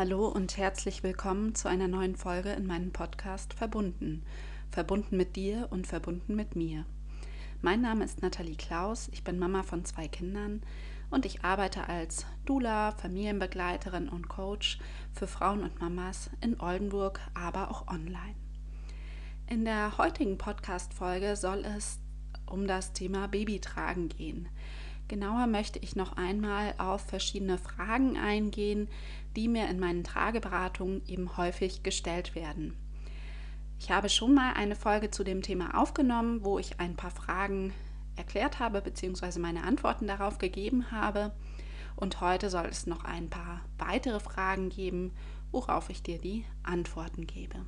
Hallo 0.00 0.28
und 0.28 0.56
herzlich 0.56 1.02
willkommen 1.02 1.54
zu 1.54 1.68
einer 1.68 1.86
neuen 1.86 2.16
Folge 2.16 2.48
in 2.52 2.66
meinem 2.66 2.90
Podcast 2.90 3.52
Verbunden. 3.52 4.24
Verbunden 4.70 5.18
mit 5.18 5.36
dir 5.36 5.68
und 5.68 5.86
verbunden 5.86 6.34
mit 6.34 6.56
mir. 6.56 6.86
Mein 7.60 7.82
Name 7.82 8.06
ist 8.06 8.22
Nathalie 8.22 8.56
Klaus, 8.56 9.10
ich 9.12 9.24
bin 9.24 9.38
Mama 9.38 9.62
von 9.62 9.84
zwei 9.84 10.08
Kindern 10.08 10.62
und 11.10 11.26
ich 11.26 11.44
arbeite 11.44 11.86
als 11.86 12.24
Dula, 12.46 12.92
Familienbegleiterin 12.92 14.08
und 14.08 14.30
Coach 14.30 14.78
für 15.12 15.26
Frauen 15.26 15.64
und 15.64 15.80
Mamas 15.80 16.30
in 16.40 16.58
Oldenburg, 16.58 17.20
aber 17.34 17.70
auch 17.70 17.86
online. 17.86 18.36
In 19.48 19.66
der 19.66 19.98
heutigen 19.98 20.38
Podcast-Folge 20.38 21.36
soll 21.36 21.62
es 21.76 21.98
um 22.46 22.66
das 22.66 22.94
Thema 22.94 23.28
Babytragen 23.28 24.08
gehen. 24.08 24.48
Genauer 25.10 25.48
möchte 25.48 25.80
ich 25.80 25.96
noch 25.96 26.12
einmal 26.12 26.72
auf 26.78 27.00
verschiedene 27.00 27.58
Fragen 27.58 28.16
eingehen, 28.16 28.86
die 29.34 29.48
mir 29.48 29.68
in 29.68 29.80
meinen 29.80 30.04
Trageberatungen 30.04 31.04
eben 31.04 31.36
häufig 31.36 31.82
gestellt 31.82 32.36
werden. 32.36 32.76
Ich 33.80 33.90
habe 33.90 34.08
schon 34.08 34.34
mal 34.34 34.52
eine 34.52 34.76
Folge 34.76 35.10
zu 35.10 35.24
dem 35.24 35.42
Thema 35.42 35.76
aufgenommen, 35.76 36.44
wo 36.44 36.60
ich 36.60 36.78
ein 36.78 36.94
paar 36.94 37.10
Fragen 37.10 37.74
erklärt 38.14 38.60
habe 38.60 38.80
bzw. 38.82 39.40
meine 39.40 39.64
Antworten 39.64 40.06
darauf 40.06 40.38
gegeben 40.38 40.92
habe. 40.92 41.32
Und 41.96 42.20
heute 42.20 42.48
soll 42.48 42.66
es 42.66 42.86
noch 42.86 43.02
ein 43.02 43.28
paar 43.28 43.62
weitere 43.78 44.20
Fragen 44.20 44.68
geben, 44.68 45.10
worauf 45.50 45.90
ich 45.90 46.04
dir 46.04 46.20
die 46.20 46.44
Antworten 46.62 47.26
gebe. 47.26 47.66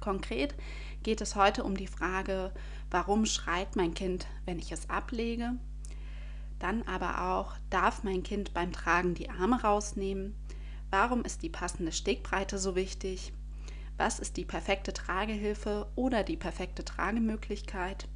Konkret 0.00 0.54
geht 1.02 1.20
es 1.20 1.34
heute 1.34 1.64
um 1.64 1.76
die 1.76 1.88
Frage, 1.88 2.52
warum 2.88 3.26
schreit 3.26 3.74
mein 3.74 3.94
Kind, 3.94 4.28
wenn 4.44 4.60
ich 4.60 4.70
es 4.70 4.88
ablege? 4.88 5.56
Dann 6.58 6.82
aber 6.84 7.30
auch, 7.32 7.54
darf 7.70 8.02
mein 8.02 8.22
Kind 8.22 8.54
beim 8.54 8.72
Tragen 8.72 9.14
die 9.14 9.30
Arme 9.30 9.62
rausnehmen? 9.62 10.34
Warum 10.90 11.24
ist 11.24 11.42
die 11.42 11.50
passende 11.50 11.92
Stegbreite 11.92 12.58
so 12.58 12.74
wichtig? 12.74 13.32
Was 13.98 14.18
ist 14.18 14.36
die 14.36 14.44
perfekte 14.44 14.92
Tragehilfe 14.92 15.86
oder 15.94 16.22
die 16.22 16.36
perfekte 16.36 16.84
Tragemöglichkeit? 16.84 18.08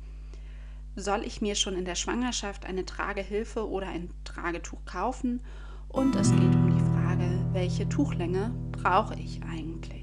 Soll 0.97 1.25
ich 1.25 1.41
mir 1.41 1.55
schon 1.55 1.77
in 1.77 1.85
der 1.85 1.95
Schwangerschaft 1.95 2.67
eine 2.67 2.85
Tragehilfe 2.85 3.69
oder 3.69 3.89
ein 3.89 4.11
Tragetuch 4.25 4.85
kaufen? 4.85 5.41
Und 5.89 6.15
es 6.17 6.31
geht 6.31 6.55
um 6.55 6.71
die 6.71 6.85
Frage, 6.85 7.47
welche 7.53 7.89
Tuchlänge 7.89 8.53
brauche 8.73 9.15
ich 9.15 9.43
eigentlich? 9.43 10.00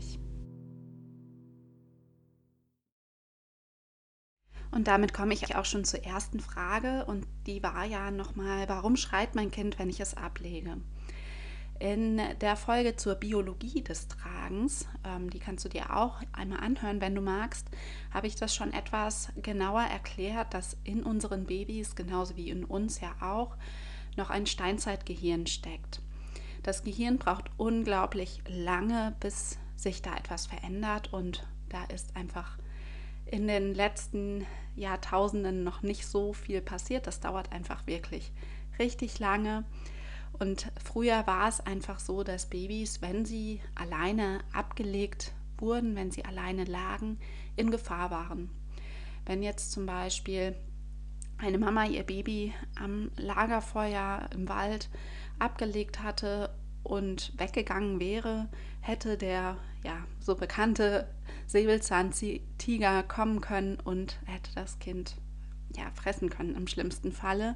Und 4.71 4.87
damit 4.87 5.13
komme 5.13 5.33
ich 5.33 5.55
auch 5.55 5.65
schon 5.65 5.85
zur 5.85 6.03
ersten 6.03 6.39
Frage 6.39 7.05
und 7.05 7.25
die 7.45 7.63
war 7.63 7.85
ja 7.85 8.11
nochmal, 8.11 8.67
warum 8.67 8.95
schreit 8.95 9.35
mein 9.35 9.51
Kind, 9.51 9.79
wenn 9.79 9.89
ich 9.89 9.99
es 9.99 10.15
ablege? 10.15 10.77
In 11.79 12.19
der 12.41 12.55
Folge 12.55 12.95
zur 12.95 13.15
Biologie 13.15 13.83
des 13.83 14.07
Tragens, 14.07 14.87
ähm, 15.05 15.29
die 15.29 15.39
kannst 15.39 15.63
du 15.63 15.69
dir 15.69 15.95
auch 15.95 16.21
einmal 16.33 16.59
anhören, 16.59 17.01
wenn 17.01 17.13
du 17.13 17.21
magst, 17.21 17.67
habe 18.11 18.25
ich 18.25 18.35
das 18.35 18.55
schon 18.55 18.73
etwas 18.73 19.29
genauer 19.43 19.83
erklärt, 19.83 20.55
dass 20.55 20.77
in 20.83 21.03
unseren 21.03 21.45
Babys, 21.45 21.95
genauso 21.95 22.35
wie 22.35 22.49
in 22.49 22.65
uns 22.65 22.99
ja 22.99 23.13
auch, 23.21 23.57
noch 24.15 24.31
ein 24.31 24.47
Steinzeitgehirn 24.47 25.45
steckt. 25.45 26.01
Das 26.63 26.83
Gehirn 26.83 27.19
braucht 27.19 27.51
unglaublich 27.57 28.41
lange, 28.47 29.15
bis 29.19 29.59
sich 29.75 30.01
da 30.01 30.15
etwas 30.15 30.47
verändert 30.47 31.13
und 31.13 31.47
da 31.69 31.83
ist 31.85 32.15
einfach 32.15 32.57
in 33.31 33.47
den 33.47 33.73
letzten 33.73 34.45
Jahrtausenden 34.75 35.63
noch 35.63 35.81
nicht 35.81 36.05
so 36.05 36.33
viel 36.33 36.61
passiert. 36.61 37.07
Das 37.07 37.19
dauert 37.19 37.51
einfach 37.51 37.87
wirklich 37.87 38.31
richtig 38.79 39.19
lange. 39.19 39.65
Und 40.39 40.71
früher 40.83 41.25
war 41.25 41.47
es 41.47 41.59
einfach 41.59 41.99
so, 41.99 42.23
dass 42.23 42.49
Babys, 42.49 43.01
wenn 43.01 43.25
sie 43.25 43.61
alleine 43.75 44.39
abgelegt 44.53 45.33
wurden, 45.57 45.95
wenn 45.95 46.11
sie 46.11 46.25
alleine 46.25 46.65
lagen, 46.65 47.19
in 47.55 47.71
Gefahr 47.71 48.11
waren. 48.11 48.49
Wenn 49.25 49.41
jetzt 49.41 49.71
zum 49.71 49.85
Beispiel 49.85 50.55
eine 51.37 51.57
Mama 51.57 51.85
ihr 51.85 52.03
Baby 52.03 52.53
am 52.75 53.11
Lagerfeuer 53.17 54.29
im 54.33 54.47
Wald 54.47 54.89
abgelegt 55.39 56.01
hatte 56.01 56.49
und 56.83 57.33
weggegangen 57.37 57.99
wäre, 57.99 58.47
hätte 58.81 59.17
der 59.17 59.57
ja 59.83 60.05
so 60.19 60.35
bekannte 60.35 61.07
Säbelzahntiger 61.47 63.03
kommen 63.03 63.41
können 63.41 63.79
und 63.79 64.19
hätte 64.25 64.51
das 64.53 64.79
Kind 64.79 65.15
ja 65.75 65.89
fressen 65.95 66.29
können 66.29 66.55
im 66.55 66.67
schlimmsten 66.67 67.11
Falle. 67.11 67.55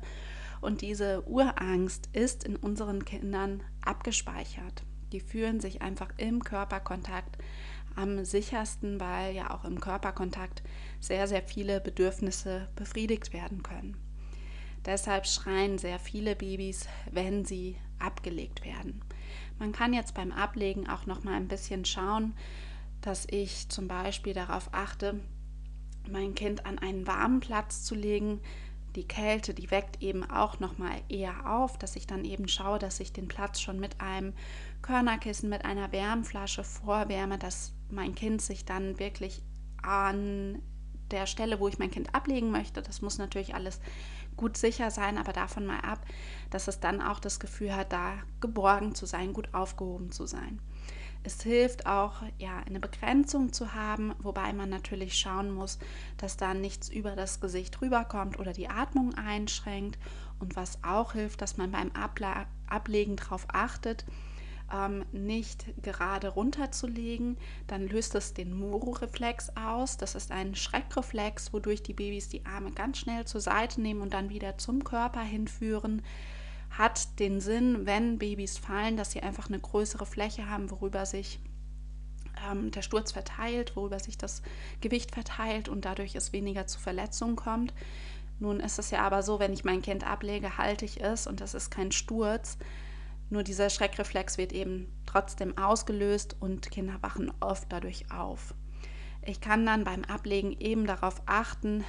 Und 0.61 0.81
diese 0.81 1.27
Urangst 1.27 2.09
ist 2.13 2.43
in 2.43 2.55
unseren 2.55 3.05
Kindern 3.05 3.63
abgespeichert. 3.81 4.83
Die 5.11 5.19
fühlen 5.19 5.59
sich 5.59 5.81
einfach 5.81 6.09
im 6.17 6.43
Körperkontakt 6.43 7.37
am 7.95 8.23
sichersten, 8.23 8.99
weil 8.99 9.35
ja 9.35 9.51
auch 9.51 9.65
im 9.65 9.81
Körperkontakt 9.81 10.63
sehr, 10.99 11.27
sehr 11.27 11.41
viele 11.41 11.81
Bedürfnisse 11.81 12.69
befriedigt 12.75 13.33
werden 13.33 13.63
können. 13.63 13.97
Deshalb 14.85 15.27
schreien 15.27 15.77
sehr 15.77 15.99
viele 15.99 16.35
Babys, 16.35 16.87
wenn 17.11 17.45
sie 17.45 17.75
abgelegt 17.99 18.65
werden. 18.65 19.01
Man 19.59 19.73
kann 19.73 19.93
jetzt 19.93 20.15
beim 20.15 20.31
Ablegen 20.31 20.89
auch 20.89 21.05
noch 21.05 21.23
mal 21.23 21.35
ein 21.35 21.47
bisschen 21.47 21.85
schauen, 21.85 22.33
dass 23.01 23.27
ich 23.29 23.69
zum 23.69 23.87
Beispiel 23.87 24.33
darauf 24.33 24.69
achte, 24.71 25.19
mein 26.09 26.35
Kind 26.35 26.65
an 26.65 26.79
einen 26.79 27.07
warmen 27.07 27.39
Platz 27.39 27.83
zu 27.83 27.95
legen. 27.95 28.41
Die 28.95 29.07
Kälte, 29.07 29.53
die 29.53 29.71
weckt 29.71 30.01
eben 30.01 30.29
auch 30.29 30.59
noch 30.59 30.77
mal 30.77 31.01
eher 31.07 31.49
auf, 31.49 31.77
dass 31.77 31.95
ich 31.95 32.07
dann 32.07 32.25
eben 32.25 32.47
schaue, 32.47 32.79
dass 32.79 32.99
ich 32.99 33.13
den 33.13 33.27
Platz 33.27 33.61
schon 33.61 33.79
mit 33.79 34.01
einem 34.01 34.33
Körnerkissen, 34.81 35.49
mit 35.49 35.63
einer 35.63 35.91
Wärmflasche 35.91 36.63
vorwärme, 36.63 37.37
dass 37.37 37.73
mein 37.89 38.15
Kind 38.15 38.41
sich 38.41 38.65
dann 38.65 38.99
wirklich 38.99 39.41
an 39.81 40.61
der 41.11 41.25
Stelle, 41.25 41.59
wo 41.59 41.67
ich 41.67 41.79
mein 41.79 41.91
Kind 41.91 42.13
ablegen 42.15 42.51
möchte, 42.51 42.81
das 42.81 43.01
muss 43.01 43.17
natürlich 43.17 43.53
alles 43.53 43.79
gut 44.37 44.57
sicher 44.57 44.91
sein, 44.91 45.17
aber 45.17 45.33
davon 45.33 45.65
mal 45.65 45.81
ab, 45.81 45.99
dass 46.49 46.67
es 46.67 46.79
dann 46.79 47.01
auch 47.01 47.19
das 47.19 47.39
Gefühl 47.39 47.75
hat, 47.75 47.91
da 47.91 48.13
geborgen 48.39 48.95
zu 48.95 49.05
sein, 49.05 49.33
gut 49.33 49.53
aufgehoben 49.53 50.11
zu 50.11 50.25
sein. 50.25 50.59
Es 51.23 51.43
hilft 51.43 51.85
auch, 51.85 52.23
ja, 52.39 52.59
eine 52.65 52.79
Begrenzung 52.79 53.53
zu 53.53 53.75
haben, 53.75 54.13
wobei 54.19 54.53
man 54.53 54.69
natürlich 54.69 55.17
schauen 55.17 55.51
muss, 55.51 55.77
dass 56.17 56.35
da 56.35 56.53
nichts 56.53 56.89
über 56.89 57.15
das 57.15 57.39
Gesicht 57.39 57.79
rüberkommt 57.81 58.39
oder 58.39 58.53
die 58.53 58.69
Atmung 58.69 59.13
einschränkt. 59.13 59.99
Und 60.39 60.55
was 60.55 60.83
auch 60.83 61.13
hilft, 61.13 61.41
dass 61.41 61.57
man 61.57 61.71
beim 61.71 61.91
Abla 61.91 62.47
Ablegen 62.67 63.17
darauf 63.17 63.45
achtet, 63.49 64.05
ähm, 64.73 65.05
nicht 65.11 65.65
gerade 65.83 66.29
runterzulegen, 66.29 67.37
dann 67.67 67.87
löst 67.87 68.15
es 68.15 68.33
den 68.33 68.57
Moro-Reflex 68.57 69.51
aus. 69.55 69.97
Das 69.97 70.15
ist 70.15 70.31
ein 70.31 70.55
Schreckreflex, 70.55 71.53
wodurch 71.53 71.83
die 71.83 71.93
Babys 71.93 72.29
die 72.29 72.45
Arme 72.45 72.71
ganz 72.71 72.97
schnell 72.97 73.25
zur 73.25 73.41
Seite 73.41 73.81
nehmen 73.81 74.01
und 74.01 74.13
dann 74.13 74.29
wieder 74.29 74.57
zum 74.57 74.83
Körper 74.83 75.21
hinführen. 75.21 76.01
Hat 76.71 77.19
den 77.19 77.39
Sinn, 77.41 77.85
wenn 77.85 78.17
Babys 78.17 78.57
fallen, 78.57 78.97
dass 78.97 79.11
sie 79.11 79.21
einfach 79.21 79.47
eine 79.47 79.59
größere 79.59 80.05
Fläche 80.05 80.49
haben, 80.49 80.71
worüber 80.71 81.05
sich 81.05 81.39
ähm, 82.49 82.71
der 82.71 82.81
Sturz 82.81 83.11
verteilt, 83.11 83.75
worüber 83.75 83.99
sich 83.99 84.17
das 84.17 84.41
Gewicht 84.79 85.11
verteilt 85.11 85.69
und 85.69 85.85
dadurch 85.85 86.15
es 86.15 86.33
weniger 86.33 86.67
zu 86.67 86.79
Verletzungen 86.79 87.35
kommt. 87.35 87.73
Nun 88.39 88.59
ist 88.59 88.79
es 88.79 88.89
ja 88.89 89.01
aber 89.01 89.21
so, 89.21 89.39
wenn 89.39 89.53
ich 89.53 89.63
mein 89.63 89.81
Kind 89.81 90.05
ablege, 90.05 90.57
halte 90.57 90.85
ich 90.85 91.01
es 91.01 91.27
und 91.27 91.41
das 91.41 91.53
ist 91.53 91.69
kein 91.69 91.91
Sturz 91.91 92.57
nur 93.31 93.43
dieser 93.43 93.69
Schreckreflex 93.69 94.37
wird 94.37 94.51
eben 94.51 94.91
trotzdem 95.05 95.57
ausgelöst 95.57 96.35
und 96.41 96.69
Kinder 96.69 96.97
wachen 96.99 97.31
oft 97.39 97.65
dadurch 97.69 98.11
auf. 98.11 98.53
Ich 99.25 99.39
kann 99.39 99.65
dann 99.65 99.85
beim 99.85 100.03
Ablegen 100.03 100.51
eben 100.59 100.85
darauf 100.85 101.21
achten, 101.27 101.85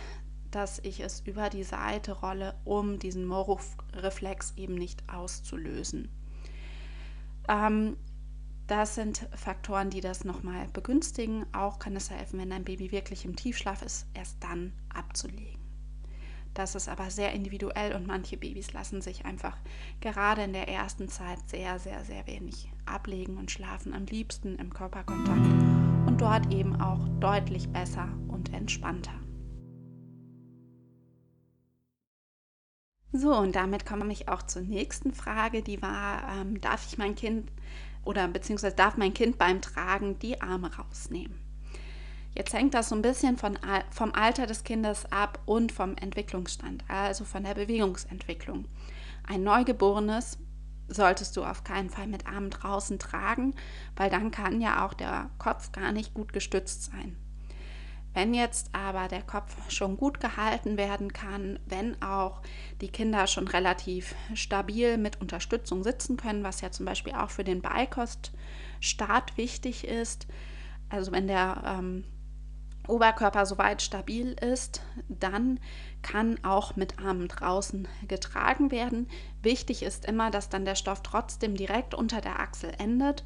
dass 0.53 0.79
ich 0.81 1.01
es 1.01 1.21
über 1.21 1.51
die 1.51 1.65
Seite 1.65 2.13
rolle, 2.13 2.55
um 2.65 2.99
diesen 2.99 3.27
Moro-Reflex 3.27 4.55
eben 4.57 4.75
nicht 4.75 5.03
auszulösen. 5.13 6.09
Ähm, 7.49 7.97
das 8.67 8.95
sind 8.95 9.29
Faktoren, 9.35 9.91
die 9.91 10.01
das 10.01 10.25
nochmal 10.25 10.69
begünstigen. 10.73 11.45
Auch 11.53 11.79
kann 11.79 11.97
es 11.97 12.11
helfen, 12.11 12.39
wenn 12.39 12.53
ein 12.53 12.65
Baby 12.65 12.93
wirklich 12.93 13.25
im 13.25 13.37
Tiefschlaf 13.37 13.83
ist, 13.83 14.07
erst 14.15 14.43
dann 14.43 14.73
abzulegen. 14.95 15.61
Das 16.55 16.75
ist 16.75 16.89
aber 16.89 17.11
sehr 17.11 17.33
individuell 17.33 17.95
und 17.95 18.07
manche 18.07 18.37
Babys 18.37 18.73
lassen 18.75 19.01
sich 19.01 19.25
einfach 19.25 19.57
gerade 20.01 20.43
in 20.43 20.53
der 20.53 20.69
ersten 20.69 21.09
Zeit 21.09 21.39
sehr, 21.49 21.79
sehr, 21.79 22.05
sehr 22.05 22.27
wenig 22.27 22.71
ablegen 22.85 23.39
und 23.39 23.51
schlafen 23.51 23.95
am 23.95 24.05
liebsten 24.05 24.57
im 24.57 24.73
Körperkontakt 24.73 25.47
und 26.07 26.21
dort 26.21 26.53
eben 26.53 26.79
auch 26.79 27.09
deutlich 27.21 27.69
besser 27.71 28.09
und 28.29 28.53
entspannter. 28.53 29.22
So, 33.13 33.37
und 33.37 33.55
damit 33.55 33.85
komme 33.85 34.11
ich 34.11 34.29
auch 34.29 34.43
zur 34.43 34.63
nächsten 34.63 35.13
Frage, 35.13 35.63
die 35.63 35.83
war, 35.83 36.23
ähm, 36.35 36.61
darf 36.63 36.87
ich 36.87 36.97
mein 36.97 37.15
Kind 37.15 37.51
oder 38.05 38.27
beziehungsweise 38.27 38.75
darf 38.75 38.97
mein 38.97 39.13
Kind 39.13 39.37
beim 39.37 39.61
Tragen 39.61 40.19
die 40.19 40.41
Arme 40.41 40.75
rausnehmen? 40.75 41.39
Jetzt 42.35 42.55
hängt 42.55 42.73
das 42.73 42.89
so 42.89 42.95
ein 42.95 43.03
bisschen 43.03 43.37
von, 43.37 43.59
vom 43.91 44.13
Alter 44.15 44.47
des 44.47 44.65
Kindes 44.65 45.05
ab 45.13 45.41
und 45.45 45.71
vom 45.71 45.95
Entwicklungsstand, 45.97 46.83
also 46.89 47.27
von 47.27 47.45
der 47.45 47.53
Bewegungsentwicklung. 47.53 48.65
Ein 49.29 49.45
Neugeborenes 49.45 50.39
solltest 50.89 51.37
du 51.37 51.45
auf 51.45 51.65
keinen 51.65 51.91
Fall 51.91 52.07
mit 52.07 52.27
Armen 52.27 52.49
draußen 52.49 52.99
tragen, 52.99 53.55
weil 53.95 54.09
dann 54.09 54.31
kann 54.31 54.63
ja 54.63 54.87
auch 54.87 54.95
der 54.95 55.29
Kopf 55.39 55.73
gar 55.73 55.93
nicht 55.93 56.15
gut 56.15 56.33
gestützt 56.33 56.85
sein. 56.85 57.17
Wenn 58.15 58.35
jetzt 58.35 58.75
aber 58.75 59.09
der 59.09 59.23
Kopf 59.23 59.57
schon 59.71 59.97
gut 59.97 60.21
gehalten 60.21 60.77
werden 60.77 61.13
kann, 61.13 61.59
wenn 61.67 62.01
auch 62.03 62.43
die 62.81 62.89
Kinder 62.89 63.27
schon 63.27 63.49
relativ 63.49 64.15
stabil 64.35 64.99
mit 64.99 65.21
Unterstützung 65.21 65.83
sitzen 65.83 66.17
können, 66.17 66.45
was 66.45 66.61
ja 66.61 66.71
zum 66.71 66.85
Beispiel 66.85 67.15
auch 67.15 67.31
für 67.31 67.45
den 67.45 67.63
Beikoststart 67.63 69.37
wichtig 69.39 69.87
ist, 69.87 70.27
also 70.91 71.11
wenn 71.11 71.27
der 71.27 71.63
ähm, 71.65 72.05
Oberkörper 72.89 73.47
soweit 73.47 73.81
stabil 73.81 74.33
ist, 74.33 74.83
dann 75.09 75.61
kann 76.03 76.43
auch 76.45 76.77
mit 76.77 76.99
Armen 76.99 77.29
draußen 77.29 77.87
getragen 78.09 78.71
werden. 78.71 79.09
Wichtig 79.41 79.83
ist 79.83 80.05
immer, 80.05 80.31
dass 80.31 80.49
dann 80.49 80.65
der 80.65 80.75
Stoff 80.75 81.03
trotzdem 81.03 81.57
direkt 81.57 81.95
unter 81.95 82.21
der 82.21 82.41
Achsel 82.41 82.73
endet, 82.79 83.25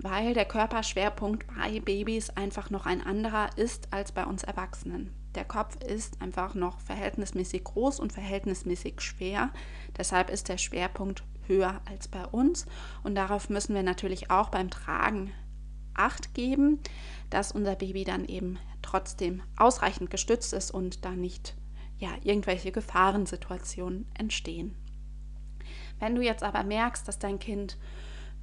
weil 0.00 0.34
der 0.34 0.44
Körperschwerpunkt 0.44 1.46
bei 1.54 1.80
Babys 1.80 2.30
einfach 2.30 2.70
noch 2.70 2.86
ein 2.86 3.02
anderer 3.02 3.50
ist 3.56 3.92
als 3.92 4.12
bei 4.12 4.24
uns 4.24 4.42
Erwachsenen. 4.42 5.12
Der 5.34 5.44
Kopf 5.44 5.76
ist 5.82 6.20
einfach 6.20 6.54
noch 6.54 6.80
verhältnismäßig 6.80 7.64
groß 7.64 8.00
und 8.00 8.12
verhältnismäßig 8.12 9.00
schwer. 9.00 9.50
Deshalb 9.96 10.30
ist 10.30 10.48
der 10.48 10.58
Schwerpunkt 10.58 11.24
höher 11.46 11.80
als 11.86 12.08
bei 12.08 12.24
uns. 12.26 12.66
Und 13.02 13.14
darauf 13.14 13.48
müssen 13.48 13.74
wir 13.74 13.82
natürlich 13.82 14.30
auch 14.30 14.50
beim 14.50 14.70
Tragen 14.70 15.32
Acht 15.94 16.34
geben, 16.34 16.80
dass 17.28 17.52
unser 17.52 17.76
Baby 17.76 18.04
dann 18.04 18.24
eben 18.24 18.58
trotzdem 18.80 19.42
ausreichend 19.56 20.10
gestützt 20.10 20.52
ist 20.54 20.70
und 20.70 21.04
da 21.04 21.10
nicht 21.10 21.54
ja, 21.98 22.10
irgendwelche 22.24 22.72
Gefahrensituationen 22.72 24.06
entstehen. 24.18 24.74
Wenn 26.00 26.14
du 26.14 26.22
jetzt 26.22 26.42
aber 26.42 26.64
merkst, 26.64 27.06
dass 27.06 27.18
dein 27.18 27.38
Kind 27.38 27.78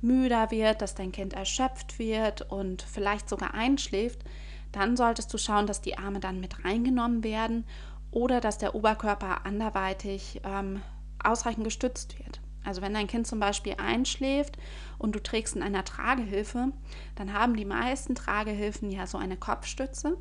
müder 0.02 0.52
wird, 0.52 0.82
dass 0.82 0.96
dein 0.96 1.12
Kind 1.12 1.34
erschöpft 1.34 2.00
wird 2.00 2.42
und 2.44 2.82
vielleicht 2.82 3.30
sogar 3.30 3.54
einschläft, 3.54 4.24
dann 4.72 4.96
solltest 4.96 5.34
du 5.34 5.38
schauen, 5.38 5.68
dass 5.68 5.82
die 5.82 5.98
Arme 5.98 6.20
dann 6.20 6.40
mit 6.40 6.64
reingenommen 6.64 7.24
werden 7.24 7.66
oder 8.12 8.40
dass 8.42 8.58
der 8.58 8.76
Oberkörper 8.76 9.46
anderweitig 9.46 10.42
ähm, 10.44 10.82
ausreichend 11.24 11.64
gestützt 11.64 12.18
wird. 12.20 12.40
Also 12.64 12.82
wenn 12.82 12.94
dein 12.94 13.08
Kind 13.08 13.26
zum 13.26 13.40
Beispiel 13.40 13.76
einschläft 13.78 14.58
und 14.98 15.16
du 15.16 15.24
trägst 15.24 15.56
in 15.56 15.64
einer 15.64 15.86
Tragehilfe, 15.86 16.72
dann 17.16 17.34
haben 17.34 17.56
die 17.56 17.66
meisten 17.66 18.16
Tragehilfen 18.16 18.92
ja 18.92 19.08
so 19.08 19.18
eine 19.18 19.38
Kopfstütze. 19.38 20.18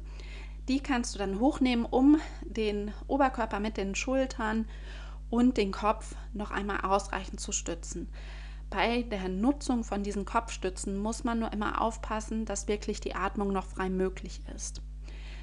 Die 0.69 0.81
kannst 0.81 1.15
du 1.15 1.19
dann 1.19 1.41
hochnehmen, 1.41 1.85
um 1.85 2.21
den 2.43 2.93
Oberkörper 3.07 3.59
mit 3.59 3.77
den 3.77 3.95
Schultern 3.95 4.67
und 5.31 5.57
den 5.57 5.73
Kopf 5.73 6.15
noch 6.33 6.51
einmal 6.51 6.81
ausreichend 6.83 7.41
zu 7.41 7.53
stützen. 7.53 8.09
Bei 8.70 9.03
der 9.03 9.29
Nutzung 9.29 9.82
von 9.82 10.03
diesen 10.03 10.25
Kopfstützen 10.25 10.99
muss 10.99 11.25
man 11.25 11.38
nur 11.38 11.53
immer 11.53 11.81
aufpassen, 11.81 12.44
dass 12.44 12.69
wirklich 12.69 13.00
die 13.00 13.15
Atmung 13.15 13.53
noch 13.53 13.67
frei 13.67 13.88
möglich 13.88 14.43
ist. 14.55 14.82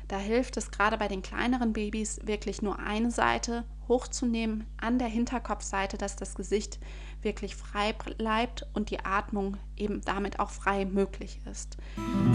Da 0.08 0.18
hilft 0.18 0.56
es 0.58 0.70
gerade 0.70 0.98
bei 0.98 1.08
den 1.08 1.24
kleineren 1.24 1.74
Babys 1.74 2.20
wirklich 2.24 2.62
nur 2.62 2.78
eine 2.78 3.10
Seite 3.10 3.64
hochzunehmen 3.88 4.66
an 4.78 5.00
der 5.00 5.08
Hinterkopfseite, 5.08 5.98
dass 5.98 6.16
das 6.16 6.36
Gesicht 6.36 6.80
wirklich 7.24 7.56
frei 7.56 7.94
bleibt 7.94 8.68
und 8.74 8.92
die 8.92 9.04
Atmung 9.04 9.58
eben 9.76 10.02
damit 10.02 10.40
auch 10.40 10.52
frei 10.52 10.86
möglich 10.86 11.42
ist. 11.50 11.78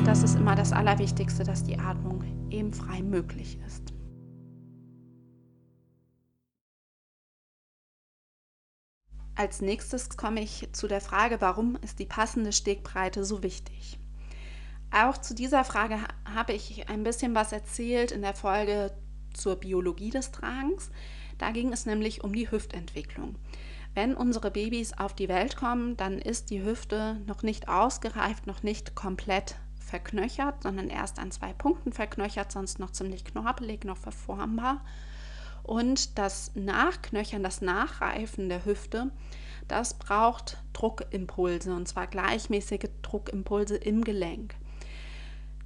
Das 0.04 0.24
ist 0.24 0.34
immer 0.34 0.56
das 0.56 0.72
Allerwichtigste, 0.72 1.44
dass 1.44 1.62
die 1.62 1.78
Atmung 1.78 2.24
eben 2.50 2.72
frei 2.72 3.02
möglich 3.02 3.58
ist. 3.64 3.92
Als 9.40 9.62
nächstes 9.62 10.18
komme 10.18 10.42
ich 10.42 10.68
zu 10.72 10.86
der 10.86 11.00
Frage, 11.00 11.40
warum 11.40 11.76
ist 11.76 11.98
die 11.98 12.04
passende 12.04 12.52
Stegbreite 12.52 13.24
so 13.24 13.42
wichtig? 13.42 13.98
Auch 14.90 15.16
zu 15.16 15.34
dieser 15.34 15.64
Frage 15.64 15.96
habe 16.26 16.52
ich 16.52 16.90
ein 16.90 17.04
bisschen 17.04 17.34
was 17.34 17.50
erzählt 17.50 18.12
in 18.12 18.20
der 18.20 18.34
Folge 18.34 18.92
zur 19.32 19.56
Biologie 19.56 20.10
des 20.10 20.30
Tragens. 20.30 20.90
Da 21.38 21.52
ging 21.52 21.72
es 21.72 21.86
nämlich 21.86 22.22
um 22.22 22.34
die 22.34 22.50
Hüftentwicklung. 22.50 23.36
Wenn 23.94 24.14
unsere 24.14 24.50
Babys 24.50 24.92
auf 24.92 25.14
die 25.14 25.30
Welt 25.30 25.56
kommen, 25.56 25.96
dann 25.96 26.18
ist 26.18 26.50
die 26.50 26.62
Hüfte 26.62 27.18
noch 27.26 27.42
nicht 27.42 27.66
ausgereift, 27.66 28.46
noch 28.46 28.62
nicht 28.62 28.94
komplett 28.94 29.56
verknöchert, 29.78 30.64
sondern 30.64 30.90
erst 30.90 31.18
an 31.18 31.30
zwei 31.30 31.54
Punkten 31.54 31.94
verknöchert, 31.94 32.52
sonst 32.52 32.78
noch 32.78 32.90
ziemlich 32.90 33.24
knorpelig, 33.24 33.86
noch 33.86 33.96
verformbar. 33.96 34.84
Und 35.62 36.18
das 36.18 36.52
Nachknöchern, 36.54 37.42
das 37.42 37.60
Nachreifen 37.60 38.48
der 38.48 38.64
Hüfte, 38.64 39.10
das 39.68 39.94
braucht 39.94 40.58
Druckimpulse 40.72 41.72
und 41.74 41.86
zwar 41.86 42.06
gleichmäßige 42.06 42.88
Druckimpulse 43.02 43.76
im 43.76 44.02
Gelenk. 44.02 44.54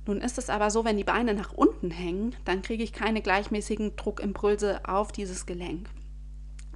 Nun 0.07 0.21
ist 0.21 0.37
es 0.37 0.51
aber 0.51 0.71
so, 0.71 0.85
wenn 0.85 0.99
die 0.99 1.05
Beine 1.05 1.33
nach 1.33 1.53
unten 1.55 1.91
hängen, 1.91 2.37
dann 2.45 2.61
kriege 2.61 2.85
ich 2.85 2.93
keine 2.93 3.23
gleichmäßigen 3.23 3.97
Druckimpulse 3.97 4.87
auf 4.87 5.13
dieses 5.13 5.47
Gelenk. 5.47 5.89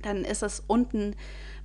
Dann 0.01 0.25
ist 0.25 0.43
es 0.43 0.61
unten 0.67 1.15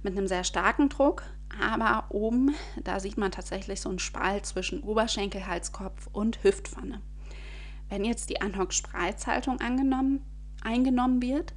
mit 0.02 0.18
einem 0.18 0.28
sehr 0.28 0.44
starken 0.44 0.90
Druck, 0.90 1.24
aber 1.62 2.06
oben, 2.10 2.54
da 2.84 3.00
sieht 3.00 3.18
man 3.18 3.32
tatsächlich 3.32 3.80
so 3.80 3.90
einen 3.90 4.00
Spalt 4.00 4.46
zwischen 4.46 4.82
Oberschenkel, 4.82 5.48
Halskopf 5.48 6.10
und 6.12 6.44
Hüftpfanne. 6.44 7.02
Wenn 7.90 8.04
jetzt 8.04 8.30
die 8.30 8.42
Anhock-Spreizhaltung 8.42 9.62
eingenommen 10.64 11.22
wird, 11.22 11.54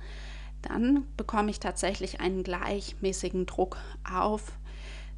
dann 0.63 1.07
bekomme 1.17 1.51
ich 1.51 1.61
tatsächlich 1.61 2.21
einen 2.21 2.43
gleichmäßigen 2.43 3.47
Druck 3.47 3.79
auf 4.11 4.53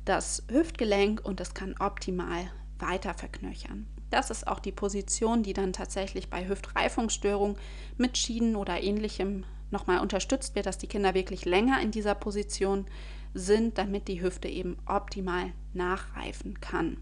das 0.04 0.42
Hüftgelenk 0.50 1.24
und 1.24 1.40
es 1.40 1.54
kann 1.54 1.74
optimal 1.78 2.50
weiter 2.78 3.14
verknöchern. 3.14 3.86
Das 4.10 4.30
ist 4.30 4.46
auch 4.46 4.58
die 4.58 4.72
Position, 4.72 5.42
die 5.42 5.52
dann 5.52 5.72
tatsächlich 5.72 6.30
bei 6.30 6.48
Hüftreifungsstörungen 6.48 7.56
mit 7.98 8.16
Schienen 8.16 8.56
oder 8.56 8.82
ähnlichem 8.82 9.44
nochmal 9.70 10.00
unterstützt 10.00 10.54
wird, 10.54 10.66
dass 10.66 10.78
die 10.78 10.86
Kinder 10.86 11.14
wirklich 11.14 11.44
länger 11.44 11.80
in 11.82 11.90
dieser 11.90 12.14
Position 12.14 12.86
sind, 13.34 13.76
damit 13.76 14.08
die 14.08 14.22
Hüfte 14.22 14.48
eben 14.48 14.78
optimal 14.86 15.52
nachreifen 15.74 16.60
kann. 16.60 16.96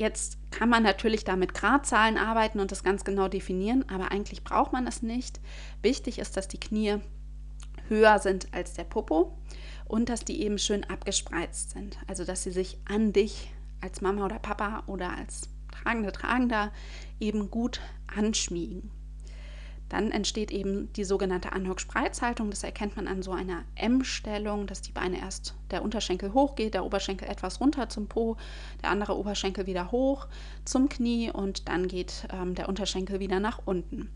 Jetzt 0.00 0.38
kann 0.50 0.70
man 0.70 0.82
natürlich 0.82 1.24
da 1.24 1.36
mit 1.36 1.52
Gradzahlen 1.52 2.16
arbeiten 2.16 2.58
und 2.58 2.72
das 2.72 2.82
ganz 2.82 3.04
genau 3.04 3.28
definieren, 3.28 3.84
aber 3.90 4.10
eigentlich 4.10 4.42
braucht 4.42 4.72
man 4.72 4.86
es 4.86 5.02
nicht. 5.02 5.40
Wichtig 5.82 6.18
ist, 6.18 6.38
dass 6.38 6.48
die 6.48 6.58
Knie 6.58 7.00
höher 7.86 8.18
sind 8.18 8.48
als 8.54 8.72
der 8.72 8.84
Popo 8.84 9.36
und 9.84 10.08
dass 10.08 10.24
die 10.24 10.40
eben 10.40 10.58
schön 10.58 10.84
abgespreizt 10.84 11.72
sind. 11.72 11.98
Also 12.06 12.24
dass 12.24 12.44
sie 12.44 12.50
sich 12.50 12.78
an 12.86 13.12
dich 13.12 13.52
als 13.82 14.00
Mama 14.00 14.24
oder 14.24 14.38
Papa 14.38 14.84
oder 14.86 15.14
als 15.14 15.50
Tragende, 15.70 16.12
Tragender 16.12 16.72
eben 17.20 17.50
gut 17.50 17.82
anschmiegen. 18.06 18.90
Dann 19.90 20.12
entsteht 20.12 20.52
eben 20.52 20.90
die 20.94 21.04
sogenannte 21.04 21.52
Anhock-Spreizhaltung. 21.52 22.48
Das 22.50 22.62
erkennt 22.62 22.96
man 22.96 23.08
an 23.08 23.22
so 23.22 23.32
einer 23.32 23.64
M-Stellung, 23.74 24.66
dass 24.66 24.80
die 24.80 24.92
Beine 24.92 25.20
erst 25.20 25.54
der 25.72 25.82
Unterschenkel 25.82 26.32
hochgeht, 26.32 26.74
der 26.74 26.84
Oberschenkel 26.84 27.28
etwas 27.28 27.60
runter 27.60 27.88
zum 27.88 28.06
Po, 28.06 28.36
der 28.82 28.90
andere 28.90 29.18
Oberschenkel 29.18 29.66
wieder 29.66 29.90
hoch 29.90 30.28
zum 30.64 30.88
Knie 30.88 31.30
und 31.30 31.68
dann 31.68 31.88
geht 31.88 32.28
ähm, 32.32 32.54
der 32.54 32.68
Unterschenkel 32.68 33.18
wieder 33.18 33.40
nach 33.40 33.60
unten. 33.64 34.10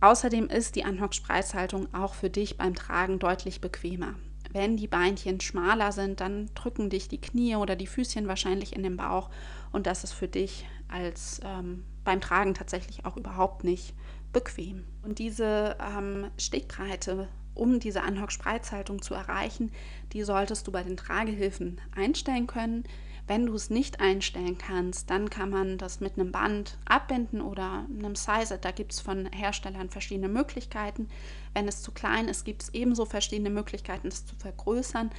Außerdem 0.00 0.48
ist 0.48 0.76
die 0.76 0.84
Anhock-Spreizhaltung 0.84 1.92
auch 1.92 2.14
für 2.14 2.30
dich 2.30 2.56
beim 2.56 2.74
Tragen 2.74 3.18
deutlich 3.18 3.60
bequemer. 3.60 4.14
Wenn 4.50 4.78
die 4.78 4.86
Beinchen 4.86 5.40
schmaler 5.40 5.92
sind, 5.92 6.20
dann 6.20 6.48
drücken 6.54 6.88
dich 6.88 7.08
die 7.08 7.20
Knie 7.20 7.56
oder 7.56 7.76
die 7.76 7.86
Füßchen 7.86 8.28
wahrscheinlich 8.28 8.74
in 8.74 8.82
den 8.82 8.96
Bauch 8.96 9.28
und 9.72 9.86
das 9.86 10.04
ist 10.04 10.12
für 10.12 10.28
dich 10.28 10.66
als 10.88 11.42
ähm, 11.44 11.84
beim 12.04 12.22
Tragen 12.22 12.54
tatsächlich 12.54 13.04
auch 13.04 13.18
überhaupt 13.18 13.64
nicht 13.64 13.92
bequem. 14.32 14.84
Und 15.02 15.18
diese 15.18 15.76
ähm, 15.80 16.30
Stegbreite, 16.36 17.28
um 17.54 17.80
diese 17.80 18.02
Anhock-Spreizhaltung 18.02 19.02
zu 19.02 19.14
erreichen, 19.14 19.72
die 20.12 20.22
solltest 20.22 20.66
du 20.66 20.72
bei 20.72 20.82
den 20.82 20.96
Tragehilfen 20.96 21.80
einstellen 21.94 22.46
können. 22.46 22.84
Wenn 23.26 23.44
du 23.44 23.54
es 23.54 23.68
nicht 23.68 24.00
einstellen 24.00 24.56
kannst, 24.56 25.10
dann 25.10 25.28
kann 25.28 25.50
man 25.50 25.76
das 25.76 26.00
mit 26.00 26.14
einem 26.18 26.32
Band 26.32 26.78
abbinden 26.86 27.42
oder 27.42 27.86
einem 27.90 28.14
Size. 28.14 28.58
Da 28.58 28.70
gibt 28.70 28.92
es 28.94 29.00
von 29.00 29.26
Herstellern 29.26 29.90
verschiedene 29.90 30.28
Möglichkeiten. 30.28 31.08
Wenn 31.52 31.68
es 31.68 31.82
zu 31.82 31.92
klein 31.92 32.28
ist, 32.28 32.44
gibt 32.44 32.62
es 32.62 32.74
ebenso 32.74 33.04
verschiedene 33.04 33.50
Möglichkeiten, 33.50 34.08
es 34.08 34.24
zu 34.24 34.34
vergrößern. 34.36 35.10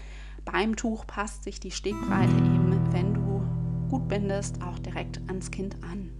Beim 0.43 0.75
Tuch 0.75 1.05
passt 1.05 1.43
sich 1.43 1.59
die 1.59 1.71
Stegbreite 1.71 2.33
eben, 2.33 2.91
wenn 2.91 3.13
du 3.13 3.89
gut 3.89 4.07
bindest, 4.07 4.61
auch 4.63 4.79
direkt 4.79 5.19
ans 5.27 5.51
Kind 5.51 5.75
an. 5.83 6.18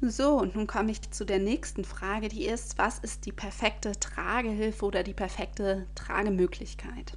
So, 0.00 0.38
und 0.38 0.54
nun 0.54 0.68
komme 0.68 0.92
ich 0.92 1.10
zu 1.10 1.24
der 1.26 1.40
nächsten 1.40 1.84
Frage, 1.84 2.28
die 2.28 2.46
ist, 2.46 2.78
was 2.78 3.00
ist 3.00 3.26
die 3.26 3.32
perfekte 3.32 3.98
Tragehilfe 3.98 4.84
oder 4.84 5.02
die 5.02 5.12
perfekte 5.12 5.86
Tragemöglichkeit? 5.96 7.16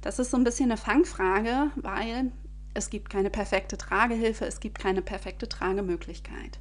Das 0.00 0.18
ist 0.18 0.30
so 0.30 0.38
ein 0.38 0.44
bisschen 0.44 0.70
eine 0.70 0.78
Fangfrage, 0.78 1.70
weil 1.76 2.32
es 2.72 2.88
gibt 2.88 3.10
keine 3.10 3.28
perfekte 3.28 3.76
Tragehilfe, 3.76 4.46
es 4.46 4.60
gibt 4.60 4.78
keine 4.78 5.02
perfekte 5.02 5.48
Tragemöglichkeit. 5.50 6.58